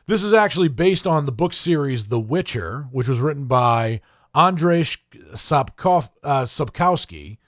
[0.07, 4.01] this is actually based on the book series The Witcher, which was written by
[4.35, 4.99] Andrzej
[5.35, 6.11] Sapkowski.
[6.23, 7.39] Uh, Sapkowski.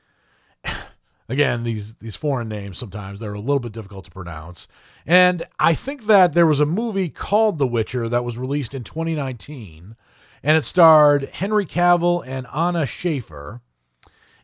[1.28, 4.68] Again, these these foreign names sometimes they're a little bit difficult to pronounce.
[5.06, 8.84] And I think that there was a movie called The Witcher that was released in
[8.84, 9.96] 2019,
[10.42, 13.60] and it starred Henry Cavill and Anna Shaffer.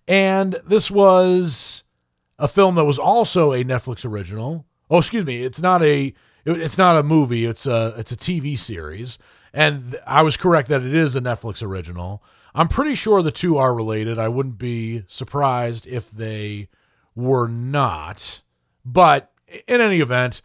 [0.07, 1.83] And this was
[2.39, 4.67] a film that was also a Netflix original.
[4.91, 6.15] Oh, excuse me, it's not a
[6.45, 7.45] it's not a movie.
[7.45, 9.19] It's a it's a TV series,
[9.53, 12.23] and I was correct that it is a Netflix original.
[12.55, 14.19] I'm pretty sure the two are related.
[14.19, 16.69] I wouldn't be surprised if they
[17.15, 18.43] were not.
[18.85, 19.31] But
[19.67, 20.41] in any event,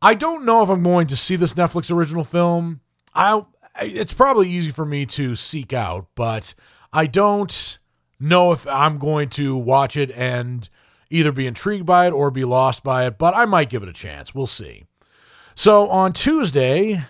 [0.00, 2.80] I don't know if I'm going to see this Netflix original film.
[3.14, 3.42] I
[3.80, 6.54] it's probably easy for me to seek out, but
[6.92, 7.78] I don't
[8.18, 10.68] know if I'm going to watch it and
[11.10, 13.88] either be intrigued by it or be lost by it, but I might give it
[13.88, 14.34] a chance.
[14.34, 14.84] We'll see.
[15.54, 17.04] So on Tuesday,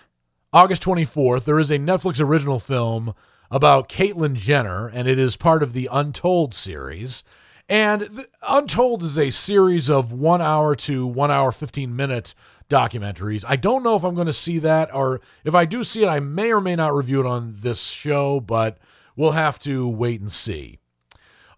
[0.51, 3.13] August 24th, there is a Netflix original film
[3.49, 7.23] about Caitlyn Jenner, and it is part of the Untold series.
[7.69, 12.33] And Untold is a series of one hour to one hour, 15 minute
[12.69, 13.45] documentaries.
[13.47, 16.07] I don't know if I'm going to see that, or if I do see it,
[16.07, 18.77] I may or may not review it on this show, but
[19.15, 20.79] we'll have to wait and see.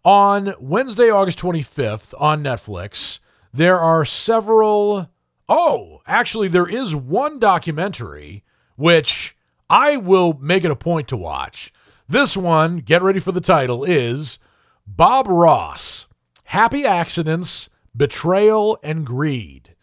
[0.06, 3.20] On Wednesday, August 25th on Netflix,
[3.54, 5.10] there are several.
[5.48, 8.44] Oh, actually, there is one documentary
[8.76, 9.38] which
[9.70, 11.72] I will make it a point to watch.
[12.10, 14.40] This one, get ready for the title, is
[14.86, 16.08] Bob Ross
[16.46, 19.74] Happy Accidents, Betrayal, and Greed.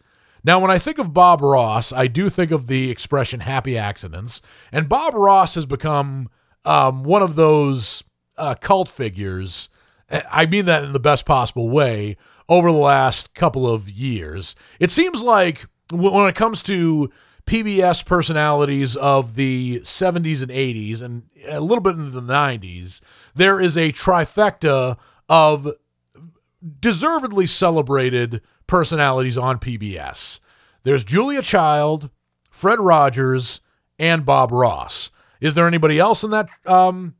[0.43, 4.41] Now, when I think of Bob Ross, I do think of the expression happy accidents.
[4.71, 6.29] And Bob Ross has become
[6.63, 8.03] um, one of those
[8.37, 9.69] uh, cult figures
[10.29, 12.17] I mean that in the best possible way
[12.49, 14.55] over the last couple of years.
[14.79, 17.11] It seems like when it comes to
[17.45, 23.01] PBS personalities of the 70s and 80s and a little bit into the 90s,
[23.35, 24.97] there is a trifecta
[25.29, 25.73] of
[26.79, 30.39] deservedly celebrated personalities on PBS.
[30.83, 32.09] There's Julia Child,
[32.49, 33.61] Fred Rogers,
[33.97, 35.09] and Bob Ross.
[35.39, 37.15] Is there anybody else in that um,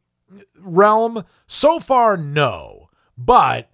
[0.59, 1.23] realm?
[1.47, 2.80] So far, no.
[3.26, 3.69] But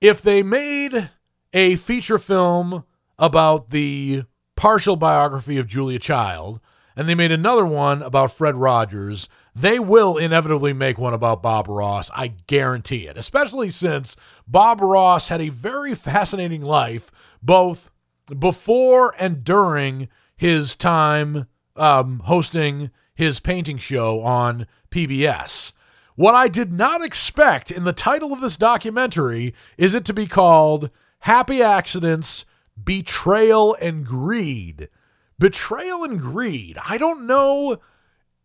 [0.00, 1.10] if they made
[1.52, 2.84] a feature film
[3.18, 4.24] about the
[4.56, 6.60] partial biography of Julia Child,
[6.94, 11.66] and they made another one about Fred Rogers, they will inevitably make one about Bob
[11.68, 12.10] Ross.
[12.14, 17.10] I guarantee it, especially since Bob Ross had a very fascinating life,
[17.42, 17.90] both
[18.38, 25.72] before and during his time um, hosting his painting show on PBS.
[26.20, 30.26] What I did not expect in the title of this documentary is it to be
[30.26, 30.90] called
[31.20, 32.44] Happy Accidents,
[32.84, 34.90] Betrayal, and Greed.
[35.38, 36.76] Betrayal and Greed.
[36.86, 37.78] I don't know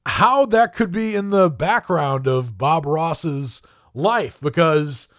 [0.05, 3.61] how that could be in the background of Bob Ross's
[3.93, 5.09] life because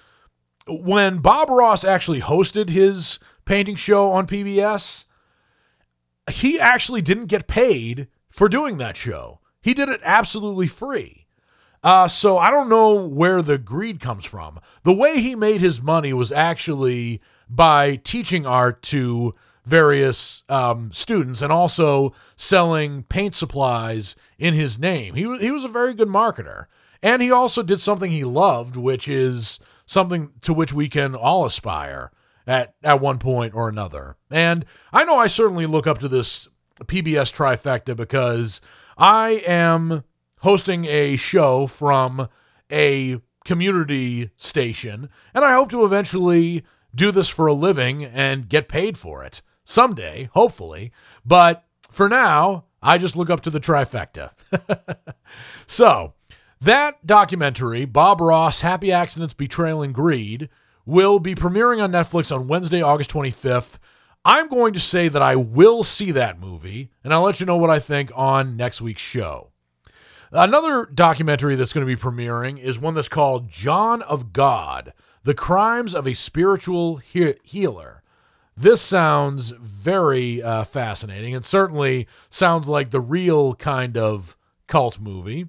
[0.66, 5.04] when Bob Ross actually hosted his painting show on PBS,
[6.30, 9.40] he actually didn't get paid for doing that show.
[9.60, 11.25] He did it absolutely free.
[11.86, 14.58] Uh, so I don't know where the greed comes from.
[14.82, 21.42] The way he made his money was actually by teaching art to various um, students
[21.42, 25.14] and also selling paint supplies in his name.
[25.14, 26.66] He, he was a very good marketer.
[27.04, 31.46] And he also did something he loved, which is something to which we can all
[31.46, 32.10] aspire
[32.48, 34.16] at, at one point or another.
[34.28, 36.48] And I know I certainly look up to this
[36.80, 38.60] PBS trifecta because
[38.98, 40.02] I am
[40.40, 42.28] hosting a show from
[42.70, 46.64] a community station, and I hope to eventually
[46.94, 50.92] do this for a living and get paid for it someday, hopefully.
[51.24, 54.30] But for now, I just look up to the trifecta.
[55.66, 56.14] so,
[56.60, 60.48] that documentary, Bob Ross, Happy Accidents, Betrayal, and Greed,
[60.86, 63.78] will be premiering on Netflix on Wednesday, August 25th.
[64.24, 67.56] I'm going to say that I will see that movie, and I'll let you know
[67.56, 69.50] what I think on next week's show.
[70.32, 74.92] Another documentary that's going to be premiering is one that's called John of God
[75.24, 78.02] The Crimes of a Spiritual he- Healer.
[78.56, 85.46] This sounds very uh, fascinating and certainly sounds like the real kind of cult movie.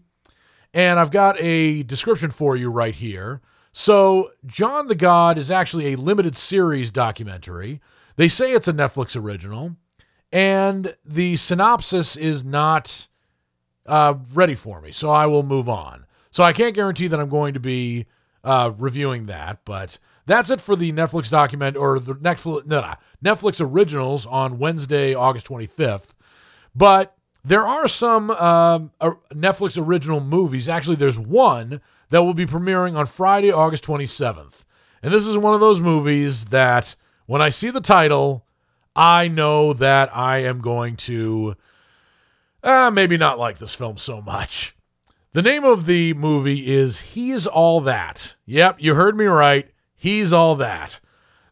[0.74, 3.42] And I've got a description for you right here.
[3.72, 7.80] So, John the God is actually a limited series documentary.
[8.16, 9.76] They say it's a Netflix original,
[10.32, 13.08] and the synopsis is not
[13.88, 16.06] uh, ready for me, so I will move on.
[16.32, 18.06] So, I can't guarantee that I'm going to be
[18.44, 22.94] uh, reviewing that, but that's it for the Netflix document or the Netflix, no, no,
[23.24, 26.08] Netflix originals on Wednesday, August 25th.
[26.76, 28.80] But there are some uh,
[29.34, 30.68] Netflix original movies.
[30.68, 34.54] Actually, there's one that will be premiering on Friday, August 27th.
[35.02, 38.46] And this is one of those movies that when I see the title,
[38.96, 41.56] I know that I am going to
[42.68, 44.76] uh, maybe not like this film so much.
[45.32, 48.36] The name of the movie is He's All That.
[48.46, 49.70] Yep, you heard me right.
[49.96, 51.00] He's All That.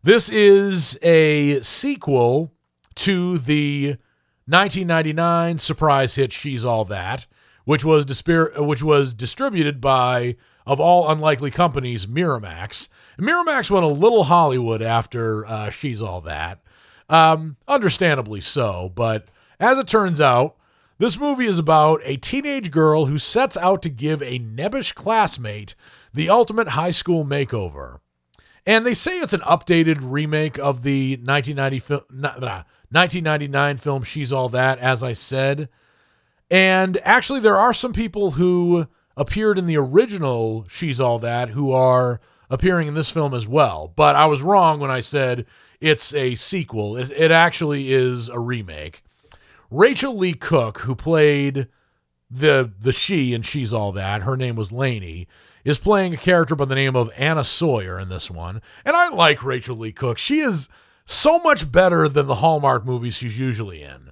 [0.04, 2.52] This is a sequel
[2.96, 3.98] to the
[4.48, 7.28] 1999 surprise hit She's All That,
[7.64, 10.36] which was dispir- which was distributed by
[10.68, 12.90] of all unlikely companies Miramax.
[13.20, 16.60] Miramax went a little Hollywood after uh, She's All That.
[17.08, 19.28] Um, understandably so, but
[19.60, 20.58] as it turns out,
[20.98, 25.76] this movie is about a teenage girl who sets out to give a nebbish classmate
[26.14, 28.00] the ultimate high school makeover.
[28.66, 34.50] And they say it's an updated remake of the 1990 fil- 1999 film She's All
[34.50, 35.70] That, as I said.
[36.50, 38.88] And actually, there are some people who
[39.18, 43.92] appeared in the original She's All That who are appearing in this film as well.
[43.96, 45.46] But I was wrong when I said
[45.82, 49.04] it's a sequel, it, it actually is a remake.
[49.72, 51.68] Rachael Leigh Cook, who played
[52.30, 55.28] the the she and she's all that, her name was Laney
[55.66, 58.62] is playing a character by the name of Anna Sawyer in this one.
[58.86, 60.20] And I like Rachael Leigh Cook.
[60.20, 60.70] She is
[61.06, 64.12] so much better than the Hallmark movies she's usually in.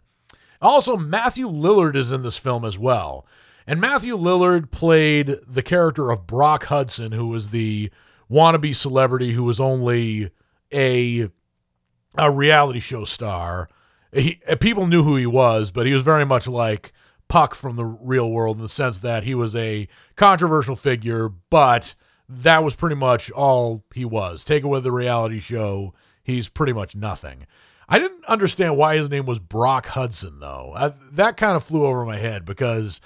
[0.61, 3.25] Also, Matthew Lillard is in this film as well.
[3.67, 7.91] And Matthew Lillard played the character of Brock Hudson, who was the
[8.29, 10.31] wannabe celebrity who was only
[10.73, 11.29] a
[12.17, 13.69] a reality show star.
[14.13, 16.91] He, uh, people knew who he was, but he was very much like
[17.27, 21.95] Puck from the real world in the sense that he was a controversial figure, but
[22.29, 24.43] that was pretty much all he was.
[24.43, 25.93] Take away the reality show,
[26.23, 27.47] he's pretty much nothing.
[27.89, 30.73] I didn't understand why his name was Brock Hudson, though.
[30.75, 33.01] I, that kind of flew over my head because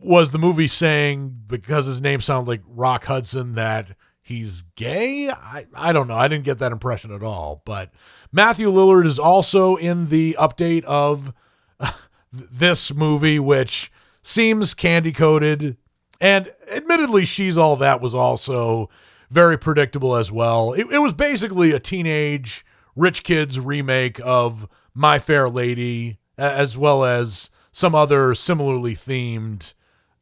[0.00, 5.28] was the movie saying because his name sounded like Rock Hudson that he's gay?
[5.30, 6.16] I, I don't know.
[6.16, 7.62] I didn't get that impression at all.
[7.64, 7.92] But
[8.30, 11.34] Matthew Lillard is also in the update of
[12.32, 13.92] this movie, which
[14.22, 15.76] seems candy coated
[16.20, 18.88] And admittedly, She's All That was also
[19.30, 20.72] very predictable as well.
[20.72, 22.64] It, it was basically a teenage
[22.94, 29.72] rich kids remake of My Fair Lady, as well as some other similarly themed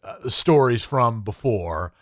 [0.03, 1.93] uh, stories from before.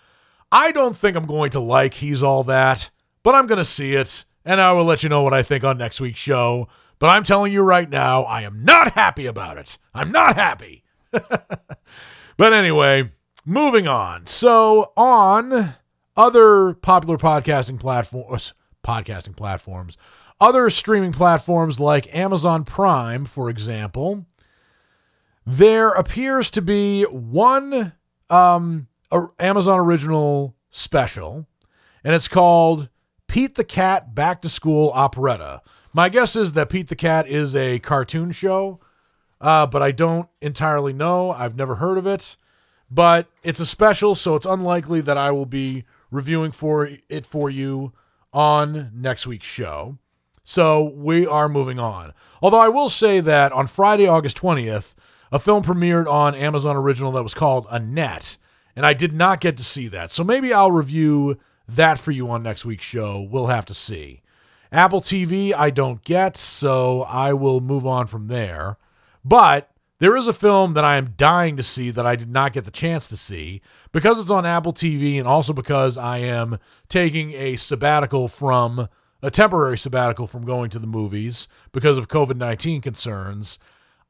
[0.51, 2.90] I don't think I'm going to like He's All That,
[3.22, 5.64] but I'm going to see it, and I will let you know what I think
[5.64, 6.68] on next week's show.
[6.99, 9.78] But I'm telling you right now, I am not happy about it.
[9.94, 10.82] I'm not happy.
[11.11, 13.12] but anyway,
[13.44, 14.26] moving on.
[14.26, 15.74] So, on
[16.16, 19.96] other popular podcasting platforms, podcasting platforms,
[20.40, 24.26] other streaming platforms like Amazon Prime, for example,
[25.46, 27.92] there appears to be one
[28.30, 28.88] um,
[29.38, 31.46] Amazon original special,
[32.04, 32.88] and it's called
[33.26, 35.62] Pete the Cat Back to School Operetta.
[35.92, 38.80] My guess is that Pete the Cat is a cartoon show,
[39.40, 41.30] uh, but I don't entirely know.
[41.30, 42.36] I've never heard of it,
[42.90, 47.50] but it's a special, so it's unlikely that I will be reviewing for it for
[47.50, 47.92] you
[48.32, 49.98] on next week's show.
[50.44, 52.14] So we are moving on.
[52.40, 54.94] Although I will say that on Friday, August 20th,
[55.30, 58.38] a film premiered on Amazon Original that was called Annette,
[58.79, 60.12] and I did not get to see that.
[60.12, 61.37] So maybe I'll review
[61.68, 63.20] that for you on next week's show.
[63.20, 64.22] We'll have to see.
[64.70, 68.79] Apple TV, I don't get, so I will move on from there.
[69.24, 69.68] But
[69.99, 72.66] there is a film that I am dying to see that I did not get
[72.66, 77.33] the chance to see because it's on Apple TV and also because I am taking
[77.33, 78.89] a sabbatical from
[79.20, 83.59] a temporary sabbatical from going to the movies because of COVID 19 concerns.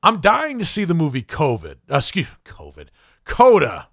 [0.03, 1.77] I'm dying to see the movie COVID.
[1.91, 2.89] Uh, excuse COVID.
[3.25, 3.89] Coda.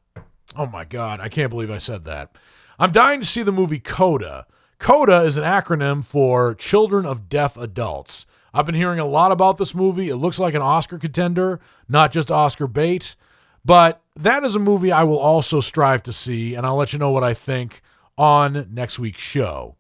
[0.56, 1.20] Oh my God.
[1.20, 2.36] I can't believe I said that.
[2.80, 4.46] I'm dying to see the movie Coda
[4.80, 8.28] CODA is an acronym for Children of Deaf Adults.
[8.54, 10.10] I've been hearing a lot about this movie.
[10.10, 13.16] It looks like an Oscar contender, not just Oscar bait.
[13.64, 17.00] But that is a movie I will also strive to see, and I'll let you
[17.00, 17.82] know what I think
[18.18, 19.76] on next week's show.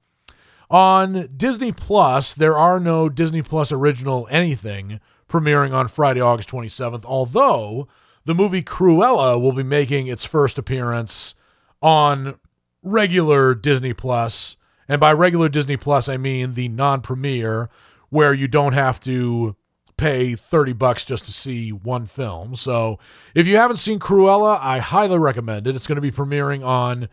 [0.70, 5.00] On Disney Plus, there are no Disney Plus original anything
[5.30, 7.88] premiering on Friday, August 27th, although
[8.26, 11.36] the movie Cruella will be making its first appearance
[11.82, 12.40] on
[12.84, 14.58] regular Disney Plus
[14.88, 17.70] and by regular Disney Plus, I mean the non premiere
[18.10, 19.56] where you don't have to
[19.98, 22.56] pay 30 bucks just to see one film.
[22.56, 23.00] So
[23.34, 25.76] if you haven't seen Cruella, I highly recommend it.
[25.76, 27.10] It's going to be premiering on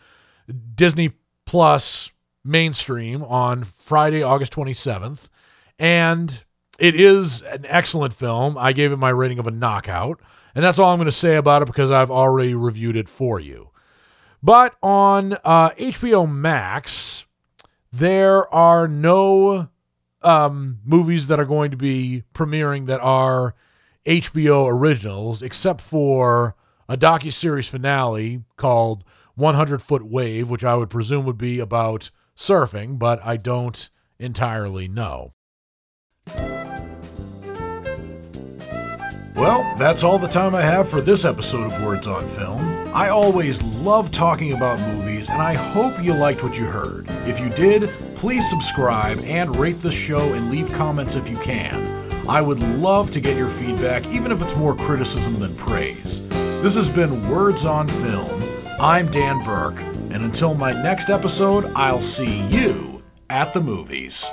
[0.74, 1.12] Disney
[1.46, 2.10] Plus
[2.44, 5.28] mainstream on Friday, August 27th.
[5.78, 6.42] And
[6.78, 8.58] it is an excellent film.
[8.58, 10.20] I gave it my rating of a knockout.
[10.55, 13.40] And that's all I'm going to say about it because I've already reviewed it for
[13.40, 13.70] you.
[14.42, 17.24] But on uh, HBO Max,
[17.92, 19.68] there are no
[20.22, 23.55] um, movies that are going to be premiering that are
[24.05, 26.57] HBO originals, except for
[26.88, 32.11] a docu series finale called 100 Foot Wave, which I would presume would be about
[32.36, 33.88] surfing, but I don't
[34.18, 35.34] entirely know.
[39.35, 42.91] Well, that's all the time I have for this episode of Words on Film.
[42.95, 47.07] I always love talking about movies, and I hope you liked what you heard.
[47.26, 51.83] If you did, please subscribe and rate the show and leave comments if you can.
[52.28, 56.22] I would love to get your feedback, even if it's more criticism than praise.
[56.61, 58.43] This has been Words on Film.
[58.78, 64.30] I'm Dan Burke, and until my next episode, I'll see you at the movies.